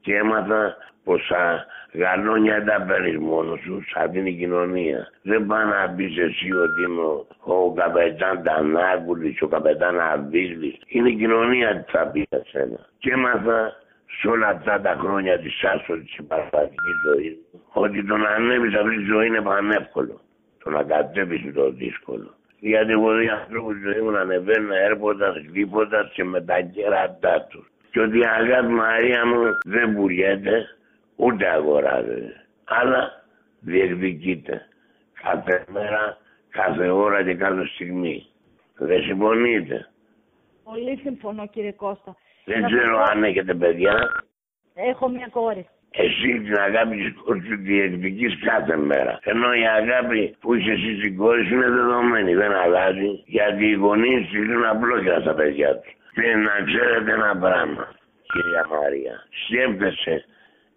Και 0.00 0.14
έμαθα 0.16 0.76
πως 1.04 1.26
τα 1.28 1.66
γαλόνια 1.92 2.54
δεν 2.54 2.66
τα 2.66 2.84
παίρνεις 2.88 3.18
μόνος 3.18 3.60
σου, 3.60 3.82
σαν 3.92 4.10
την 4.10 4.38
κοινωνία. 4.38 5.08
Δεν 5.22 5.46
πάει 5.46 5.64
να 5.64 5.94
πεις 5.96 6.18
εσύ 6.18 6.52
ότι 6.52 6.82
είμαι 6.82 7.00
ο, 7.00 7.26
ο 7.40 7.72
καπετάν 7.72 8.42
Τανάκουλης, 8.42 9.42
ο 9.42 9.48
καπετάν 9.48 10.00
Αβίλης. 10.00 10.76
Είναι 10.86 11.08
η 11.08 11.16
κοινωνία 11.16 11.84
που 11.84 11.92
θα 11.92 12.06
πει 12.06 12.26
για 12.30 12.42
σένα. 12.46 12.78
Και 12.98 13.10
έμαθα 13.12 13.72
σε 14.20 14.28
όλα 14.28 14.48
αυτά 14.48 14.80
τα 14.80 14.96
χρόνια 15.00 15.38
της 15.38 15.64
άσχολη 15.64 16.02
της 16.02 16.18
παραστατική 16.26 16.92
ζωής 17.06 17.36
ότι 17.72 18.04
το 18.04 18.16
να 18.16 18.28
ανέβεις 18.28 18.74
αυτή 18.74 18.96
τη 18.96 19.04
ζωή 19.04 19.26
είναι 19.26 19.40
πανεύκολο. 19.40 20.20
Το 20.64 20.70
να 20.70 20.82
κατέβεις 20.82 21.42
είναι 21.42 21.52
το 21.52 21.70
δύσκολο. 21.70 22.37
Γιατί 22.60 22.92
εγώ 22.92 23.14
δύο 23.16 23.32
ανθρώπου 23.34 23.72
ζωή 23.72 24.00
μου 24.02 24.10
να 24.10 24.20
ανεβαίνουν 24.20 24.70
έρχοντα, 24.70 25.34
χτύποντα 25.48 26.10
και 26.14 26.24
με 26.24 26.40
τα 26.40 26.60
κέρατά 26.60 27.46
τους. 27.50 27.70
Και 27.90 28.00
ότι 28.00 28.18
η 28.18 28.24
αγάπη 28.26 28.66
Μαρία 28.72 29.26
μου 29.26 29.42
δεν 29.64 29.94
πουλιέται, 29.94 30.66
ούτε 31.16 31.48
αγοράζεται. 31.48 32.46
Αλλά 32.64 33.24
διεκδικείται 33.60 34.66
κάθε 35.22 35.64
μέρα, 35.70 36.18
κάθε 36.50 36.88
ώρα 36.88 37.22
και 37.24 37.34
κάθε 37.34 37.66
στιγμή. 37.66 38.26
Δεν 38.78 39.02
συμφωνείτε; 39.02 39.88
Πολύ 40.64 40.96
συμφωνώ 41.02 41.46
κύριε 41.46 41.72
Κώστα. 41.72 42.16
Δεν 42.44 42.60
Να 42.60 42.66
ξέρω 42.66 42.96
σας 42.96 43.04
πω- 43.06 43.10
αν 43.16 43.24
έχετε 43.24 43.54
παιδιά. 43.54 43.94
Έχω 44.74 45.08
μια 45.08 45.28
κόρη. 45.30 45.68
Εσύ 45.90 46.40
την 46.40 46.58
αγάπη 46.58 46.96
της 46.96 47.12
κόρης 47.24 47.44
σου 47.46 47.56
διεκδικείς 47.58 48.38
κάθε 48.44 48.76
μέρα. 48.76 49.18
Ενώ 49.22 49.52
η 49.52 49.66
αγάπη 49.80 50.36
που 50.40 50.54
είσαι 50.54 50.70
εσύ 50.70 50.96
στην 50.98 51.16
κόρη 51.16 51.44
σου 51.44 51.54
είναι 51.54 51.70
δεδομένη, 51.70 52.34
δεν 52.34 52.52
αλλάζει. 52.52 53.22
Γιατί 53.26 53.64
οι 53.66 53.74
γονείς 53.74 54.26
στείλουν 54.26 54.64
απλόχερα 54.64 55.20
στα 55.20 55.34
παιδιά 55.34 55.76
τους. 55.76 55.92
Και 56.14 56.34
να 56.36 56.54
ξέρετε 56.66 57.12
ένα 57.12 57.36
πράγμα, 57.40 57.88
κυρία 58.32 58.66
Μαρία. 58.70 59.14
Σκέφτεσαι 59.44 60.24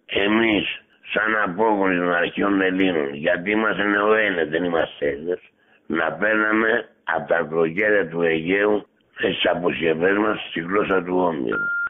εμείς 0.06 0.82
σαν 1.12 1.36
απόγονοι 1.44 1.96
των 1.96 2.14
αρχαίων 2.14 2.60
Ελλήνων, 2.60 3.14
γιατί 3.14 3.50
είμαστε 3.50 3.84
νεοέλληνες, 3.84 4.48
δεν 4.48 4.64
είμαστε 4.64 5.06
Έλληνες, 5.08 5.40
να 5.86 6.12
παίρναμε 6.12 6.88
από 7.04 7.28
τα 7.28 7.46
κροκέρια 7.50 8.08
του 8.08 8.22
Αιγαίου 8.22 8.86
στις 9.14 9.46
αποσχευές 9.50 10.16
μας 10.16 10.46
στη 10.50 10.60
γλώσσα 10.60 11.02
του 11.02 11.16
Όμηρου 11.16 11.81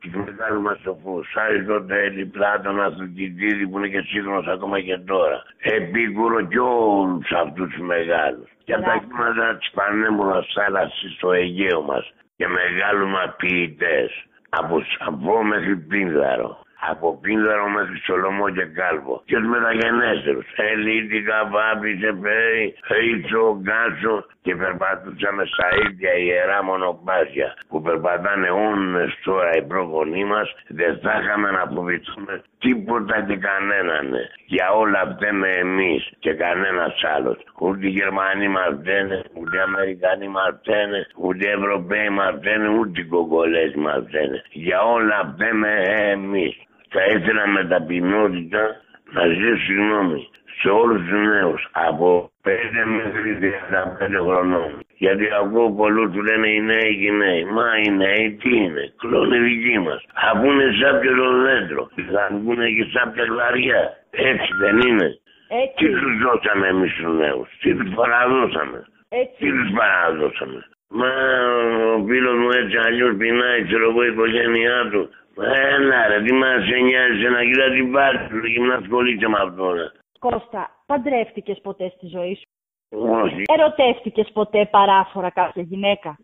τους 0.00 0.12
μεγάλους 0.26 0.62
μας 0.62 0.78
σοφούς, 0.84 1.36
Αριστοτέλη, 1.36 2.26
Πλάτωνα, 2.26 2.90
Θουκυντίδη 2.90 3.66
που 3.68 3.78
είναι 3.78 3.88
και 3.88 4.00
σύγχρονος 4.00 4.46
ακόμα 4.46 4.80
και 4.80 4.98
τώρα. 4.98 5.42
Επίκουρο 5.58 6.46
και 6.46 6.58
όλους 6.58 7.30
αυτούς 7.32 7.68
τους 7.72 7.82
μεγάλους. 7.92 8.48
Και 8.64 8.72
από 8.74 8.82
τα 8.84 8.88
Μπράβο. 8.90 9.06
κύματα 9.06 9.56
της 9.56 9.70
πανέμορφας 9.70 10.46
θάλασσης 10.54 11.12
στο 11.16 11.32
Αιγαίο 11.32 11.82
μας 11.82 12.12
και 12.36 12.46
μεγάλους 12.48 13.10
μας 13.10 13.34
ποιητές. 13.36 14.10
Από 14.48 14.82
Σαββό 14.98 15.42
μέχρι 15.42 15.76
Πίνδαρο. 15.76 16.58
Από 16.88 17.18
Πίνδαρο 17.22 17.68
μέχρι 17.68 17.98
Σολομό 18.06 18.50
και 18.50 18.64
Κάλβο. 18.64 19.22
Και 19.24 19.36
τους 19.36 19.48
μεταγενέστερους. 19.48 20.46
Ελίτη, 20.56 21.22
Καβάπη, 21.22 21.98
Σεφέρι, 22.02 22.74
Ρίτσο, 22.88 23.58
Γκάτσο 23.60 24.24
και 24.42 24.56
περπατούσαμε 24.56 25.44
στα 25.52 25.68
ίδια 25.84 26.12
ιερά 26.14 26.62
μονοπάτια 26.64 27.48
που 27.68 27.82
περπατάνε 27.82 28.50
όνες 28.50 29.18
τώρα 29.24 29.50
οι 29.56 29.62
πρόγονοί 29.62 30.24
μας 30.24 30.48
δεν 30.68 30.98
θα 31.02 31.12
είχαμε 31.20 31.50
να 31.50 31.64
φοβηθούμε 31.74 32.42
τίποτα 32.58 33.16
και 33.28 33.36
κανέναν. 33.36 34.08
Για 34.46 34.70
όλα 34.70 35.00
φταίμε 35.14 35.48
εμείς 35.48 36.10
και 36.18 36.32
κανένας 36.32 37.04
άλλος. 37.16 37.38
Ούτε 37.60 37.86
οι 37.86 37.90
Γερμανοί 37.90 38.48
μας 38.48 38.70
φταίνε, 38.80 39.22
ούτε 39.32 39.56
οι 39.56 39.60
Αμερικανοί 39.60 40.28
μας 40.28 40.54
φταίνε, 40.60 41.06
ούτε 41.16 41.46
οι 41.46 41.50
Ευρωπαίοι 41.50 42.08
μας 42.08 42.34
φταίνε, 42.38 42.68
ούτε 42.68 43.00
οι 43.00 43.04
Κογκολές 43.04 43.74
μας 43.74 44.04
φταίνε. 44.06 44.42
Για 44.50 44.82
όλα 44.82 45.34
φταίμε 45.34 45.72
εμείς. 46.12 46.54
Θα 46.94 47.02
ήθελα 47.14 47.46
με 47.46 47.64
ταπεινότητα 47.64 48.62
να 49.12 49.26
ζητήσω 49.26 49.56
συγγνώμη 49.66 50.28
σε 50.60 50.68
όλους 50.68 51.00
τους 51.08 51.20
νέους 51.34 51.68
από 51.72 52.30
5 52.44 52.50
μέχρι 52.96 53.38
35 53.40 54.18
χρονών. 54.26 54.70
Γιατί 54.96 55.24
ακούω 55.40 55.70
πολλούς 55.70 56.10
του 56.12 56.22
λένε 56.22 56.48
οι 56.48 56.60
νέοι 56.60 56.92
και 57.00 57.06
οι 57.06 57.10
νέοι. 57.10 57.44
Μα 57.44 57.66
οι 57.84 57.90
νέοι 57.90 58.38
τι 58.42 58.56
είναι, 58.56 58.92
κλώνοι 58.98 59.38
δικοί 59.38 59.78
μας. 59.78 60.00
Αφού 60.28 60.44
είναι 60.50 60.68
σάπιο 60.80 61.14
το 61.16 61.28
δέντρο, 61.46 61.88
θα 62.12 62.28
βγουν 62.32 62.60
και 62.76 62.84
σάπια 62.94 63.24
κλαριά. 63.24 63.82
Έτσι 64.10 64.50
δεν 64.62 64.76
είναι. 64.80 65.08
Τι 65.48 65.86
Έτσι, 65.86 66.00
τους 66.00 66.14
δώσαμε 66.24 66.66
εμείς 66.68 66.92
τους 66.94 67.12
νέους, 67.18 67.48
τι 67.60 67.74
τους 67.74 67.94
παραδώσαμε. 67.94 68.78
έτσι. 69.08 69.36
Τι 69.38 69.50
τους 69.50 69.70
παραδώσαμε. 69.78 70.60
Μα 70.98 71.10
ο 71.94 72.04
φίλος 72.06 72.36
μου 72.38 72.50
έτσι 72.50 72.76
αλλιώς 72.86 73.16
πεινάει, 73.16 73.64
ξέρω 73.64 73.90
εγώ, 73.90 74.04
η 74.04 74.08
οικογένειά 74.12 74.88
του. 74.90 75.02
Μα 75.36 75.44
Έλα 75.74 76.08
ρε, 76.08 76.22
τι 76.22 76.32
μας 76.32 76.62
νοιάζει 76.88 77.28
να 77.34 77.42
κοιτά 77.44 77.70
την 77.70 77.92
πάρτι 77.92 78.40
του 78.40 78.48
και 78.52 78.60
μην 78.60 78.72
ασχολείσαι 78.72 79.28
με 79.28 79.38
αυτό. 79.46 79.72
ρε. 79.72 79.86
Κώστα, 80.18 80.70
παντρεύτηκες 80.86 81.60
ποτέ 81.62 81.92
στη 81.96 82.06
ζωή 82.06 82.34
σου; 82.40 82.48
Όχι. 83.22 83.42
Ερωτεύτηκες 83.56 84.30
ποτέ 84.32 84.68
παράφορα 84.70 85.30
κάποια 85.30 85.62
γυναίκα; 85.62 86.18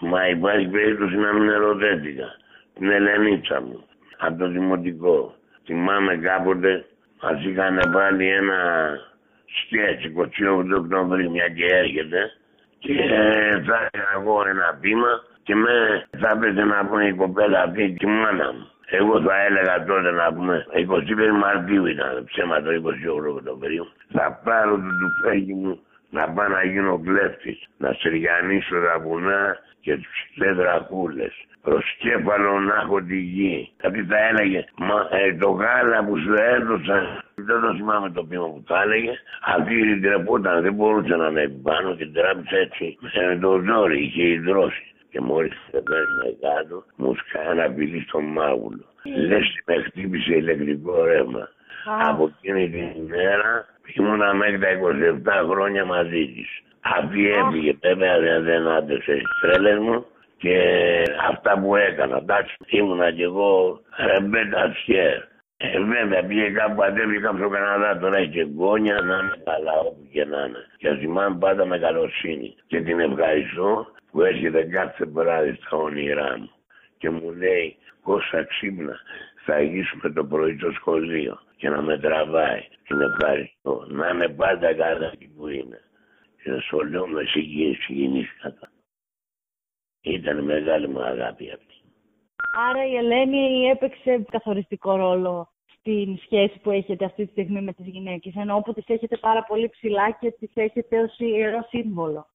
Μα 0.00 0.28
υπάρχει 0.28 0.66
περίπτωση 0.68 1.16
να 1.16 1.32
μην 1.32 1.48
ερωτήθηκα. 1.48 2.28
Την 2.74 2.90
Ελενίτσα 2.90 3.60
μου, 3.60 3.84
από 4.18 4.38
το 4.38 4.48
δημοτικό. 4.48 5.34
Θυμάμαι 5.64 6.16
κάποτε 6.16 6.84
μας 7.22 7.44
είχαν 7.44 7.80
βάλει 7.92 8.28
ένα 8.28 8.60
σκέτς 9.46 10.04
28 10.04 10.76
Οκτωβρίου, 10.76 11.30
μια 11.30 11.48
και 11.48 11.64
έρχεται. 11.64 12.30
Και 12.86 13.62
θα 13.66 13.76
έκανα 13.86 14.10
εγώ 14.18 14.42
ένα 14.46 14.78
βήμα 14.80 15.12
και 15.42 15.54
με 15.54 16.06
θα 16.20 16.28
έπαιζε 16.34 16.64
να 16.64 16.86
πούμε 16.86 17.06
η 17.06 17.12
κοπέλα 17.12 17.62
αυτή 17.62 17.92
τη 17.98 18.06
μάνα 18.06 18.52
μου. 18.52 18.66
Εγώ 18.86 19.20
θα 19.20 19.34
έλεγα 19.46 19.84
τότε 19.84 20.10
να 20.10 20.32
πούμε 20.34 20.66
25 20.74 21.38
Μαρτίου 21.42 21.86
ήταν 21.86 22.24
ψέμα 22.24 22.62
το 22.62 22.70
28 22.70 23.36
Οκτωβρίου. 23.36 23.86
Θα 24.12 24.40
πάρω 24.44 24.74
το 24.76 24.90
τουφέκι 25.00 25.54
μου 25.54 25.80
να 26.10 26.32
πάω 26.32 26.48
να 26.48 26.64
γίνω 26.64 27.00
κλέφτης, 27.04 27.58
να 27.78 27.92
στεριανίσω 27.92 28.76
τα 28.80 28.98
βουνά 28.98 29.58
και 29.80 29.96
τους 29.96 30.18
λεδρακούλες. 30.36 31.32
Προσκέφαλο 31.62 32.60
να 32.60 32.74
έχω 32.74 33.02
τη 33.02 33.18
γη. 33.18 33.72
Γιατί 33.80 34.02
θα 34.04 34.18
έλεγε, 34.28 34.64
μα 34.76 35.08
ε, 35.10 35.34
το 35.34 35.50
γάλα 35.50 36.04
που 36.04 36.18
σου 36.18 36.34
έδωσα, 36.54 37.24
δεν 37.34 37.60
το 37.60 37.74
θυμάμαι 37.76 38.10
το 38.10 38.24
πείμα 38.24 38.44
που 38.44 38.62
θα 38.66 38.82
έλεγε, 38.82 39.12
αυτή 39.44 39.80
την 39.80 40.02
τρεπόταν, 40.02 40.62
δεν 40.62 40.74
μπορούσε 40.74 41.16
να 41.16 41.26
ανέβει 41.26 41.60
πάνω 41.62 41.96
και 41.96 42.06
τράβηξε 42.06 42.56
έτσι 42.56 42.98
με 43.28 43.38
το 43.38 43.62
ζόρι, 43.66 44.02
είχε 44.04 44.22
υδρώσει. 44.22 44.94
Και 45.10 45.20
μόλις 45.20 45.52
πέρασε 45.70 46.36
κάτω, 46.40 46.84
μου 46.96 47.14
σκάνα 47.14 47.50
ένα 47.50 47.74
πηδί 47.74 48.00
στο 48.00 48.20
μάγουλο. 48.20 48.84
Λες 49.28 49.46
με 49.66 49.82
χτύπησε 49.82 50.34
ηλεκτρικό 50.34 51.04
ρεύμα. 51.04 51.48
Α. 51.86 52.08
Από 52.10 52.32
εκείνη 52.38 52.70
την 52.70 53.02
ημέρα 53.02 53.66
ήμουνα 53.94 54.34
μέχρι 54.34 54.58
τα 54.58 54.68
27 55.44 55.48
χρόνια 55.50 55.84
μαζί 55.84 56.26
της. 56.34 56.48
Αυτή 56.80 57.30
έφυγε, 57.30 57.76
βέβαια 57.82 58.20
δεν, 58.20 58.44
δεν 58.44 58.68
άντεξε 58.68 59.12
στις 59.12 59.40
τρέλες 59.40 59.78
μου 59.78 60.06
και 60.36 60.56
αυτά 61.28 61.58
που 61.60 61.76
έκανα. 61.76 62.16
Εντάξει, 62.16 62.56
ήμουνα 62.66 63.12
κι 63.12 63.22
εγώ 63.22 63.80
ρεμπέτα 63.96 64.74
σχέρ. 64.80 65.16
Ε, 65.58 65.80
βέβαια 65.80 66.24
πήγε 66.24 66.50
κάπου 66.50 66.82
αντέβηκα 66.82 67.32
στο 67.36 67.48
Καναδά, 67.48 67.98
τώρα 67.98 68.16
έχει 68.16 68.30
και 68.30 68.46
γόνια 68.56 68.94
να 68.94 69.14
είναι 69.14 69.42
καλά 69.44 69.78
όπου 69.78 70.08
και 70.12 70.24
να 70.24 70.38
είναι. 70.44 70.58
Και 70.76 70.94
θυμάμαι 70.94 71.38
πάντα 71.38 71.66
με 71.66 71.78
καλοσύνη. 71.78 72.56
Και 72.66 72.80
την 72.80 73.00
ευχαριστώ 73.00 73.86
που 74.10 74.22
έρχεται 74.22 74.62
κάθε 74.64 75.04
βράδυ 75.04 75.58
στα 75.60 75.76
όνειρά 75.76 76.38
μου. 76.38 76.50
Και 76.98 77.10
μου 77.10 77.32
λέει, 77.32 77.76
Κώστα 78.02 78.44
ξύπνα, 78.44 78.96
θα 79.46 79.54
αγήσουμε 79.54 80.10
το 80.12 80.24
πρωί 80.24 80.56
στο 80.58 80.70
σχολείο 80.70 81.38
και 81.56 81.68
να 81.68 81.82
με 81.82 81.98
τραβάει. 81.98 82.62
Την 82.86 83.00
ευχαριστώ. 83.00 83.86
Να 83.88 84.08
είναι 84.08 84.28
πάντα 84.28 84.74
καλά 84.74 85.10
εκεί 85.12 85.28
που 85.28 85.48
είναι. 85.48 85.80
Και 86.42 86.50
το 86.50 86.60
σχολείο 86.60 87.06
με 87.06 87.22
συγκινήθηκα. 87.24 88.54
Ήταν 90.00 90.44
μεγάλη 90.44 90.88
μου 90.88 91.02
αγάπη 91.02 91.50
αυτή. 91.50 91.74
Άρα 92.68 92.86
η 92.86 92.96
Ελένη 92.96 93.68
έπαιξε 93.68 94.26
καθοριστικό 94.30 94.96
ρόλο 94.96 95.48
στην 95.78 96.18
σχέση 96.18 96.58
που 96.62 96.70
έχετε 96.70 97.04
αυτή 97.04 97.24
τη 97.24 97.30
στιγμή 97.30 97.60
με 97.60 97.72
τις 97.72 97.86
γυναίκες, 97.86 98.34
ενώ 98.36 98.56
όπου 98.56 98.72
τις 98.72 98.84
έχετε 98.88 99.16
πάρα 99.16 99.42
πολύ 99.42 99.68
ψηλά 99.68 100.10
και 100.10 100.30
τις 100.30 100.50
έχετε 100.54 100.98
ως 101.00 101.18
ιερό 101.18 101.66
σύμβολο. 101.68 102.26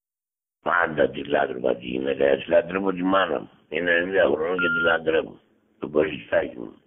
Πάντα 0.61 1.09
τη 1.09 1.23
λάτρευα 1.23 1.75
τη 1.75 1.85
γυναίκα, 1.85 2.25
έτσι 2.25 2.49
λατρεύω 2.49 2.91
τη 2.91 3.03
μάνα 3.03 3.39
μου. 3.39 3.49
Είναι 3.69 3.91
90 4.27 4.31
χρονών 4.33 4.57
και 4.57 4.67
τη 4.67 4.81
λατρεύω. 4.83 5.39
Το 5.79 5.89
κοριτσάκι 5.89 6.57
μου. 6.57 6.81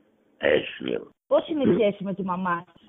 Έτσι 0.53 0.85
λέω. 0.89 1.07
Πώς 1.27 1.49
είναι 1.49 1.71
η 1.71 1.75
σχέση 1.75 2.05
με 2.05 2.15
τη 2.15 2.23
μαμά 2.23 2.65
σας. 2.67 2.83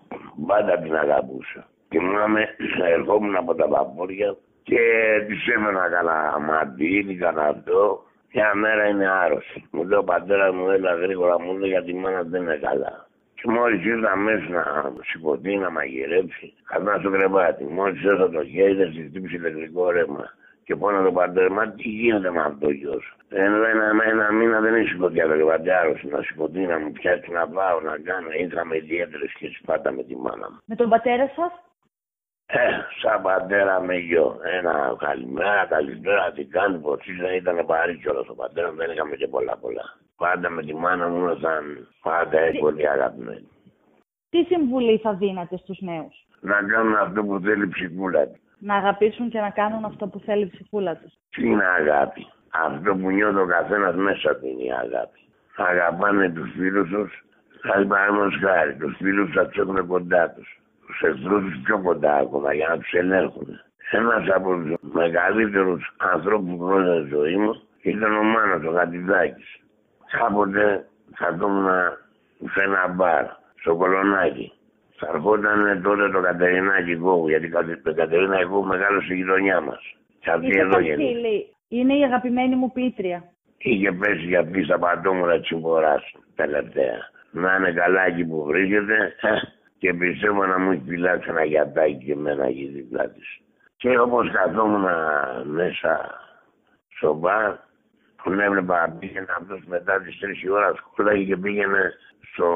Πάντα 0.48 0.78
την 0.78 0.96
αγαπούσα. 0.96 1.68
Θυμάμαι, 1.90 2.56
ερχόμουν 2.96 3.36
από 3.36 3.56
τα 3.56 3.68
παππούδια 3.68 4.38
και 4.64 4.80
της 5.28 5.48
έμενα 5.48 5.90
καλά 5.90 6.40
μαντίνι, 6.40 7.16
καλά 7.16 7.48
αυτό. 7.48 8.04
Μια 8.34 8.56
μέρα 8.56 8.88
είναι 8.88 9.10
άρρωστη. 9.10 9.68
Μου 9.72 9.84
λέει 9.84 10.00
ο 10.00 10.04
πατέρας 10.04 10.54
μου, 10.56 10.70
έλα 10.70 10.94
γρήγορα, 10.94 11.40
μου 11.42 11.58
λέει 11.58 11.70
γιατί 11.70 11.92
η 11.92 11.94
μάνα 11.94 12.24
δεν 12.24 12.42
είναι 12.42 12.58
καλά. 12.58 13.08
Και 13.36 13.52
μόλις 13.52 13.86
ήρθα 13.86 14.16
μέσα 14.16 14.50
να 14.50 15.04
σηκωθεί, 15.04 15.58
να 15.58 15.72
μαγειρέψει, 15.72 16.54
καθόταν 16.64 17.00
στο 17.00 17.10
κρεβάτι. 17.10 17.64
Μόλις 17.64 18.04
ήρθα 18.04 18.30
το 18.30 18.46
χέρι, 18.46 18.74
δεν 18.74 18.92
τη 18.92 19.02
χτύπησε 19.02 19.36
ηλεκτρικό 19.36 19.90
ρεύμα. 19.92 20.34
Και 20.65 20.75
πόνα 20.75 21.03
το 21.03 21.12
πατέρα, 21.12 21.50
μα 21.51 21.67
τι 21.72 21.89
γίνεται 21.89 22.31
με 22.31 22.41
αυτό 22.41 22.69
γιος. 22.69 23.15
Ενώ 23.29 23.63
ένα, 23.63 23.86
ένα 24.05 24.31
μήνα 24.31 24.60
δεν 24.60 24.74
έχει 24.75 24.88
σηκωθεί 24.89 25.22
από 25.22 25.29
το 25.29 25.36
κρεβάτι, 25.36 25.69
άρρωστη 25.72 26.07
να 26.07 26.22
σηκωθεί, 26.22 26.60
να 26.60 26.79
μου 26.79 26.91
πιάσει 26.91 27.31
να 27.31 27.48
πάω, 27.48 27.79
να 27.81 27.98
κάνω. 27.98 28.27
Είχαμε 28.39 28.75
ιδιαίτερες 28.77 29.29
σχέσει 29.29 29.62
πάντα 29.65 29.91
με 29.91 30.03
τη 30.03 30.15
μάνα 30.15 30.50
μου. 30.50 30.57
Με 30.65 30.75
τον 30.75 30.89
πατέρα 30.89 31.27
σας, 31.36 31.51
Ε, 32.48 32.57
σαν 33.01 33.22
πατέρα 33.22 33.81
με 33.81 33.95
γιο. 33.95 34.39
Ένα 34.57 34.95
καλημέρα, 35.00 35.65
καλησπέρα, 35.65 36.31
τι 36.31 36.45
κάνει, 36.45 36.77
πως 36.79 37.00
είσαι, 37.05 37.36
ήταν 37.36 37.65
παρή 37.65 37.98
κιόλας 37.98 38.27
ο 38.29 38.36
πατέρας 38.36 38.72
μου, 38.72 38.77
δεν 38.77 38.91
είχαμε 38.91 39.15
και 39.15 39.27
πολλά 39.27 39.57
πολλά. 39.57 39.86
Πάντα 40.17 40.50
με 40.50 40.62
τη 40.63 40.74
μάνα 40.74 41.07
μου 41.07 41.17
ήμασταν 41.17 41.88
πάντα 42.01 42.39
έτσι 42.39 42.60
πολύ 42.60 42.89
αγαπημένοι. 42.89 43.48
τι 44.29 44.43
συμβουλή 44.43 44.98
θα 44.98 45.13
δίνατε 45.13 45.57
στους 45.57 45.79
νέους; 45.81 46.25
Να 46.39 46.63
κάνουν 46.63 46.95
αυτό 46.95 47.24
που 47.24 47.39
θέλει 47.43 47.63
η 47.63 47.67
ψυχούλα 47.67 48.27
του. 48.27 48.39
Να 48.60 48.76
αγαπήσουν 48.76 49.30
και 49.30 49.40
να 49.40 49.50
κάνουν 49.50 49.86
αυτό 49.86 50.08
που 50.08 50.20
θέλει 50.20 50.44
η 50.44 50.50
ψυχούλα 50.50 50.96
τους. 50.96 51.14
Τι 51.30 51.48
είναι 51.48 51.66
αγάπη; 51.66 52.28
Αυτό 52.68 52.96
που 52.96 53.10
νιώθει 53.10 53.38
ο 53.38 53.46
καθένας 53.46 53.96
μέσα 53.96 54.36
του 54.36 54.46
είναι 54.48 54.64
η 54.64 54.72
αγάπη. 54.72 55.20
Να 55.58 55.66
αγαπάνε 55.66 56.30
τους 56.30 56.52
φίλους 56.58 56.90
τους, 56.90 57.26
Δηλαδή, 57.62 57.86
παραδείγματο 57.86 58.38
χάρη, 58.46 58.76
τους 58.76 58.96
φίλους 58.98 59.32
θα 59.32 59.48
τους 59.48 59.58
έχουν 59.58 59.88
κοντά 59.88 60.30
τους. 60.32 60.60
Τους 60.86 61.02
εχθρούς 61.02 61.44
τους 61.44 61.62
πιο 61.64 61.82
κοντά 61.82 62.16
ακόμα 62.16 62.54
για 62.54 62.68
να 62.68 62.78
τους 62.78 62.94
ελέγχουν. 62.94 63.48
Ένας 63.92 64.30
από 64.36 64.50
τους 64.56 64.74
μεγαλύτερους 64.82 65.96
ανθρώπους 66.14 66.58
που 66.58 66.66
γνώριζα 66.66 67.00
στη 67.00 67.16
ζωή 67.16 67.36
μου 67.36 67.62
ήταν 67.82 68.18
ο 68.18 68.24
Μάνος, 68.24 68.64
ο 68.66 68.72
Γατιδάκη. 68.72 69.44
Κάποτε 70.18 70.88
καθόμουν 71.16 71.68
σε 72.54 72.62
ένα 72.62 72.88
μπαρ, 72.88 73.26
στο 73.60 73.76
κολονάκι. 73.76 74.54
Θα 74.98 75.08
ερχόταν 75.14 75.82
τότε 75.84 76.10
το 76.10 76.22
Κατερινάκι 76.22 76.96
Γκόγου, 76.96 77.28
γιατί 77.28 77.50
το 77.84 77.94
Κατερίνα 77.94 78.44
Γκόγου 78.44 78.66
μεγάλο 78.66 79.02
στη 79.02 79.16
γειτονιά 79.16 79.62
μας. 79.62 79.96
Και 80.20 80.32
αυτή 80.32 80.60
εδώ 80.60 80.80
Είναι 81.68 81.94
η 81.98 82.04
αγαπημένη 82.04 82.56
μου 82.56 82.72
πίτρια. 82.72 83.24
Είχε 83.58 83.92
πέσει 83.92 84.25
για 84.25 84.46
πει 84.46 84.64
στα 84.64 84.80
πατώμουρα 84.80 85.40
της 85.40 85.48
συμπορά 85.48 86.04
τελευταία. 86.36 86.98
Να 87.32 87.56
είναι 87.56 87.72
καλά 87.72 88.06
εκεί 88.06 88.25
που 88.25 88.44
βρίσκεται 88.44 89.16
και 89.78 89.94
πιστεύω 89.94 90.46
να 90.46 90.60
μου 90.60 90.72
έχει 90.72 90.84
φυλάξει 90.88 91.30
ένα 91.30 91.44
γιατάκι 91.44 92.06
και 92.06 92.12
εμένα 92.12 92.46
εκεί 92.46 92.66
δίπλα 92.66 93.10
της. 93.10 93.40
Και 93.78 94.00
όπως 94.00 94.32
καθόμουν 94.32 94.86
μέσα 95.44 96.20
στο 96.98 97.14
μπαρ, 97.14 97.56
τον 98.25 98.39
έβλεπα 98.39 98.96
πήγαινε 99.00 99.25
αυτό 99.38 99.55
μετά 99.65 99.94
τις 100.01 100.15
3 100.50 100.53
ώρα 100.58 100.74
σκούρα 100.75 101.17
και 101.17 101.38
πήγαινε 101.38 101.94
στο 102.32 102.50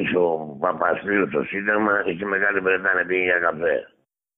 ίσο 0.00 0.22
Παπασπίου 0.60 1.28
στο 1.28 1.42
Σύνταγμα, 1.42 2.02
εκεί 2.06 2.24
Μεγάλη 2.24 2.60
Βρετάνια 2.60 3.06
πήγε 3.06 3.24
για 3.24 3.38
καφέ. 3.38 3.76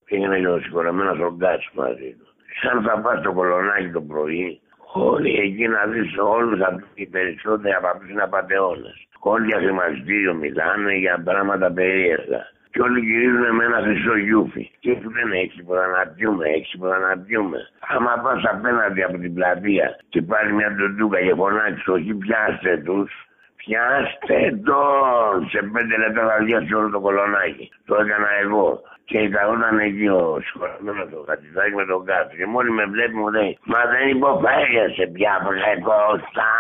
Πήγαινε 0.04 0.38
και 0.38 0.48
ο 0.48 0.58
συγχωρεμένος 0.60 1.18
ο 1.18 1.34
Γκάτσι 1.36 1.70
μαζί 1.74 2.10
του. 2.18 2.26
Σαν 2.62 2.82
θα 2.82 3.00
πας 3.00 3.18
στο 3.18 3.32
κολονάκι 3.32 3.90
το 3.90 4.02
πρωί, 4.02 4.60
όλοι 4.92 5.38
εκεί 5.46 5.68
να 5.68 5.86
δεις 5.86 6.18
όλους 6.18 6.60
αυτούς 6.60 6.88
οι 6.94 7.06
περισσότεροι 7.06 7.74
από 7.74 7.86
αυτούς 7.86 8.08
είναι 8.10 8.22
απαταιώνε. 8.22 8.92
Όλοι 9.20 9.46
για 9.46 9.58
χρηματιστήριο 9.58 10.34
μιλάνε 10.34 10.92
για 10.94 11.22
πράγματα 11.24 11.72
περίεργα. 11.72 12.42
Και 12.70 12.80
όλοι 12.82 13.00
γυρίζουν 13.00 13.54
με 13.56 13.64
ένα 13.64 13.80
χρυσό 13.84 14.16
γιούφι. 14.16 14.70
Και 14.80 14.94
του 15.00 15.10
λένε 15.10 15.38
έχει 15.38 15.56
τίποτα 15.56 15.86
να 15.86 16.06
πιούμε, 16.06 16.44
έχει 16.48 16.70
τίποτα 16.72 16.98
να 16.98 17.18
πιούμε. 17.18 17.58
Άμα 17.80 18.12
πας 18.22 18.42
απέναντι 18.44 19.02
από 19.02 19.18
την 19.18 19.34
πλατεία 19.34 19.96
και 20.08 20.22
πάρει 20.22 20.52
μια 20.52 20.76
τοντούκα 20.76 21.20
και 21.20 21.34
φωνάξεις, 21.34 21.88
όχι 21.88 22.14
πιάστε 22.14 22.76
τους, 22.76 23.10
Πιάστε 23.64 24.38
τον! 24.68 25.48
Σε 25.52 25.60
πέντε 25.72 25.96
λεπτά 26.02 26.22
θα 26.28 26.36
διάσει 26.44 26.74
όλο 26.74 26.90
το 26.90 27.00
κολονάκι. 27.00 27.70
Το 27.86 27.94
έκανα 28.02 28.30
εγώ. 28.44 28.68
Και 29.04 29.18
ήταν 29.18 29.78
εκεί 29.78 30.06
ο 30.08 30.22
συγχωρεμένος 30.44 31.08
το 31.10 31.18
κατηδάκι 31.28 31.74
με 31.80 31.84
τον 31.90 32.04
κάτω. 32.04 32.36
Και 32.38 32.46
μόλις 32.46 32.72
με 32.78 32.84
βλέπει 32.94 33.14
μου 33.20 33.28
λέει, 33.36 33.58
Μα 33.72 33.80
δεν 33.92 34.08
υποφέρειασε 34.16 35.04
πια 35.14 35.34
βρε 35.46 35.72
Κώστα. 35.88 36.50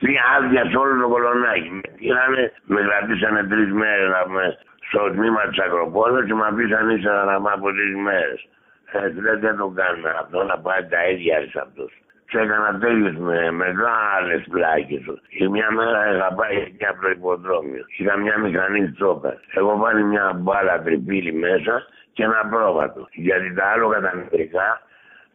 Τι 0.00 0.10
άδεια 0.34 0.62
σε 0.70 0.76
όλο 0.82 0.94
το 1.02 1.08
κολονάκι. 1.12 1.70
Με 1.80 1.88
πήρανε, 1.98 2.42
με 2.72 2.80
κρατήσανε 2.86 3.42
τρεις 3.50 3.70
μέρες 3.80 4.08
να 4.16 4.20
πούμε 4.26 4.44
στο 4.88 5.10
τμήμα 5.10 5.42
της 5.48 5.58
Ακροπόλα 5.58 6.26
και 6.26 6.34
με 6.34 6.46
αφήσαν 6.46 6.90
ήσυχα 6.90 7.24
να 7.24 7.40
πάω 7.40 7.54
από 7.54 7.68
τρεις 7.72 7.94
μέρες. 7.96 8.48
Ε, 8.92 9.08
δεν 9.40 9.56
το 9.56 9.66
κάνουμε 9.68 10.10
αυτό, 10.20 10.44
να 10.44 10.58
πάει 10.58 10.86
τα 10.86 11.08
ίδια 11.08 11.36
σε 11.50 11.60
αυτούς 11.66 11.92
και 12.28 12.38
έκανα 12.38 12.78
τέλειες 12.78 13.16
με 13.16 13.50
μεγάλες 13.50 14.46
πλάκες. 14.50 15.02
Και 15.28 15.48
μια 15.48 15.70
μέρα 15.70 16.14
είχα 16.14 16.34
πάει 16.34 16.56
εκεί 16.56 16.86
από 16.86 17.00
το 17.02 17.10
υποδρόμιο. 17.10 17.84
Είχα 17.96 18.16
μια 18.16 18.38
μηχανή 18.38 18.90
τσόπα. 18.90 19.40
Έχω 19.54 19.76
βάλει 19.76 20.02
μια 20.04 20.32
μπάλα 20.36 20.82
τριπύλη 20.82 21.32
μέσα 21.32 21.82
και 22.12 22.22
ένα 22.22 22.46
πρόβατο. 22.50 23.08
Γιατί 23.12 23.54
τα 23.54 23.64
άλογα 23.64 24.00
τα 24.00 24.14
νεκρικά 24.14 24.80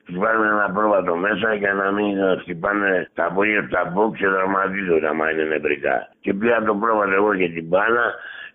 τους 0.06 0.18
βάλουν 0.18 0.46
ένα 0.46 0.72
πρόβατο 0.74 1.16
μέσα 1.16 1.54
για 1.54 1.74
να 1.74 1.92
μην 1.92 2.16
χτυπάνε 2.42 3.10
τα 3.14 3.32
πόδια 3.34 3.62
του 3.62 3.68
τα 3.68 3.84
μπόξ 3.86 4.20
και 4.20 4.28
δραματίζονται 4.28 5.08
άμα 5.08 5.32
είναι 5.32 5.44
νεπρικά. 5.44 6.10
Και 6.20 6.34
πήγα 6.34 6.64
το 6.64 6.76
πρόβατο 6.76 7.12
εγώ 7.12 7.36
και 7.36 7.50
την 7.50 7.66
μπάλα 7.66 8.06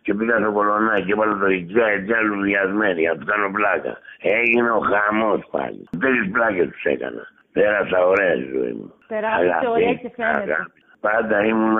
και 0.02 0.14
πήγα 0.14 0.37
στο 0.38 0.52
κολονάκι 0.52 1.05
και 1.05 1.12
έβαλα 1.12 1.38
το 1.38 1.47
οικιά 1.47 1.87
έτσι 1.87 2.12
λουδιασμένη 2.25 3.00
για 3.00 3.12
να 3.12 3.19
του 3.19 3.26
κάνω 3.26 3.50
πλάκα. 3.50 3.99
Έγινε 4.20 4.70
ο 4.70 4.81
χαμός 4.90 5.40
πάλι. 5.51 5.88
Τέτοιες 6.01 6.29
πλάκες 6.33 6.68
τους 6.68 6.85
έκανα. 6.85 7.23
Πέρασα 7.53 8.07
ωραία 8.07 8.33
τη 8.33 8.46
ζωή 8.55 8.73
μου. 8.73 8.92
Περάσατε 9.09 9.66
ωραία 9.68 9.94
και 9.94 10.11
φαίνεται. 10.16 10.57
Πάντα 11.01 11.45
ήμουν, 11.45 11.79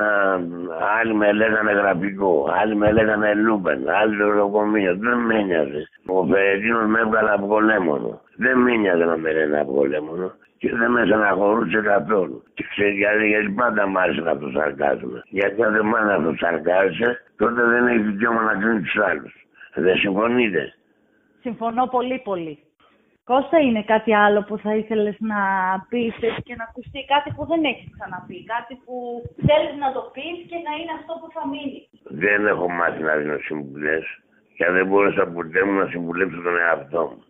άλλοι 0.99 1.15
με 1.15 1.33
λέγανε 1.33 1.73
γραφικό, 1.73 2.51
άλλοι 2.61 2.77
με 2.77 2.93
λέγανε 2.93 3.35
λούπεν, 3.35 3.89
άλλοι 3.89 4.17
νοσοκομείο. 4.17 4.97
Δεν 4.97 5.19
με 5.19 5.35
ένοιαζε. 5.35 5.89
Ο 6.07 6.27
Φερετίνο 6.27 6.87
με 6.87 7.01
έβγαλε 7.01 7.31
από 7.31 7.47
κολέμονο. 7.47 8.21
Δεν 8.37 8.59
με 8.59 8.73
ένοιαζε 8.73 9.05
να 9.05 9.17
με 9.17 9.33
λένε 9.33 9.61
από 9.61 9.73
κολέμονο 9.73 10.33
και 10.59 10.77
δεν 10.77 10.91
με 10.91 11.05
στεναχωρούσε 11.05 11.81
καθόλου. 11.81 12.43
Και 12.55 12.65
ξέρεις 12.71 12.97
γιατί, 12.97 13.27
γιατί 13.29 13.51
πάντα 13.51 13.87
μ' 13.87 13.99
άρεσε 13.99 14.21
να 14.21 14.39
το 14.39 14.51
σαρκάζουμε. 14.51 15.23
Γιατί 15.29 15.63
αν 15.63 15.73
δεν 15.73 15.87
μ' 15.87 15.95
άρεσε 15.95 16.17
να 16.17 16.25
το 16.25 16.35
σαρκάζεσαι, 16.37 17.23
τότε 17.37 17.63
δεν 17.63 17.87
έχει 17.87 17.99
δικαίωμα 17.99 18.43
να 18.43 18.55
κρίνεις 18.61 18.83
τους 18.83 19.03
άλλους. 19.03 19.35
Δεν 19.75 19.97
συμφωνείτε; 19.97 20.73
Συμφωνώ 21.41 21.87
πολύ 21.87 22.19
πολύ. 22.25 22.59
Κώστα, 23.31 23.59
είναι 23.61 23.83
κάτι 23.83 24.14
άλλο 24.14 24.41
που 24.47 24.59
θα 24.59 24.73
ήθελες 24.77 25.17
να 25.19 25.41
πεις 25.88 26.14
και 26.47 26.55
να 26.59 26.64
ακουστεί, 26.69 27.01
κάτι 27.14 27.29
που 27.37 27.43
δεν 27.51 27.61
έχεις 27.71 27.88
ξαναπεί, 27.97 28.38
κάτι 28.55 28.75
που 28.85 28.95
θέλεις 29.49 29.75
να 29.83 29.88
το 29.97 30.03
πεις 30.14 30.37
και 30.51 30.59
να 30.67 30.73
είναι 30.79 30.95
αυτό 30.99 31.12
που 31.21 31.29
θα 31.35 31.43
μείνει. 31.53 31.81
Δεν 32.23 32.41
έχω 32.53 32.67
μάθει 32.79 33.03
να 33.09 33.14
δίνω 33.17 33.38
συμβουλές 33.49 34.05
και 34.57 34.64
δεν 34.77 34.87
μπορούσα 34.87 35.25
ποτέ 35.35 35.61
μου 35.64 35.75
να 35.81 35.87
συμβουλέψω 35.93 36.41
τον 36.47 36.57
εαυτό 36.64 37.03
μου. 37.11 37.21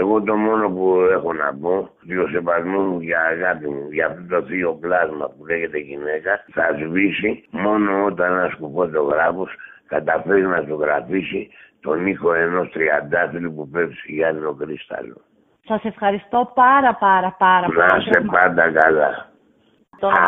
Εγώ 0.00 0.14
το 0.22 0.34
μόνο 0.46 0.64
που 0.74 0.86
έχω 1.16 1.32
να 1.32 1.48
πω, 1.62 1.74
ότι 2.02 2.16
ο 2.24 2.28
σεβασμός 2.28 2.84
μου 2.90 3.00
για 3.00 3.20
αγάπη 3.32 3.68
μου, 3.74 3.84
για 3.96 4.06
αυτό 4.06 4.22
το 4.32 4.38
θείο 4.48 4.72
πλάσμα 4.82 5.26
που 5.32 5.46
λέγεται 5.46 5.78
γυναίκα, 5.78 6.32
θα 6.56 6.66
σβήσει 6.80 7.30
μόνο 7.50 8.04
όταν 8.04 8.32
ένα 8.32 8.48
σκουπότογράφος 8.54 9.50
καταφέρει 9.86 10.46
να 10.54 10.60
ζωγραφίσει 10.68 11.48
τον 11.80 12.06
ήχο 12.06 12.32
ενός 12.32 12.70
τριαντάφυλλου 12.70 13.54
που 13.54 13.68
πέφτει 13.68 13.94
σε 13.94 14.06
γυάλινο 14.12 14.54
κρύσταλλο. 14.54 15.16
Σας 15.68 15.84
ευχαριστώ 15.84 16.52
πάρα 16.54 16.94
πάρα 16.94 17.36
πάρα 17.38 17.66
πολύ. 17.66 17.78
Να 17.78 17.96
είστε 17.96 18.20
πάντα 18.20 18.72
καλά. 18.72 19.30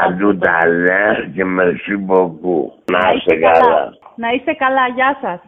Αντού 0.05 0.39
τα 0.39 0.67
λες 0.67 1.31
και 1.35 1.45
μερσή 1.45 1.97
μποκού. 1.97 2.73
Να 2.93 3.13
είστε 3.13 3.37
καλά. 3.37 3.91
Να 4.17 4.29
είστε 4.29 4.53
καλά. 4.53 4.89
Γεια 4.89 5.19
σας. 5.21 5.41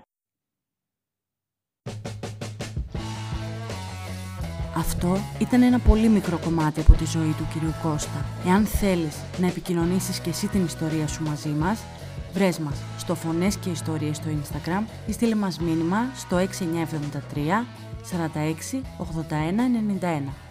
Αυτό 4.76 5.08
ήταν 5.40 5.62
ένα 5.62 5.78
πολύ 5.88 6.08
μικρό 6.08 6.38
κομμάτι 6.44 6.80
από 6.80 6.92
τη 6.92 7.06
ζωή 7.06 7.34
του 7.38 7.46
κυρίου 7.52 7.74
Κώστα. 7.82 8.20
Εάν 8.48 8.62
θέλεις 8.64 9.38
να 9.40 9.46
επικοινωνήσεις 9.46 10.20
και 10.20 10.30
εσύ 10.30 10.46
την 10.48 10.64
ιστορία 10.64 11.06
σου 11.06 11.22
μαζί 11.22 11.54
μας, 11.62 11.78
βρες 12.34 12.58
μας 12.58 12.76
στο 12.98 13.14
Φωνές 13.14 13.58
και 13.58 13.70
Ιστορίες 13.70 14.16
στο 14.16 14.28
Instagram 14.38 14.82
ή 15.08 15.12
στείλε 15.12 15.34
μας 15.34 15.60
μήνυμα 15.60 16.00
στο 16.22 16.36
6973 16.38 17.64
46 18.04 18.82
81 18.98 19.72
91. 19.72 20.49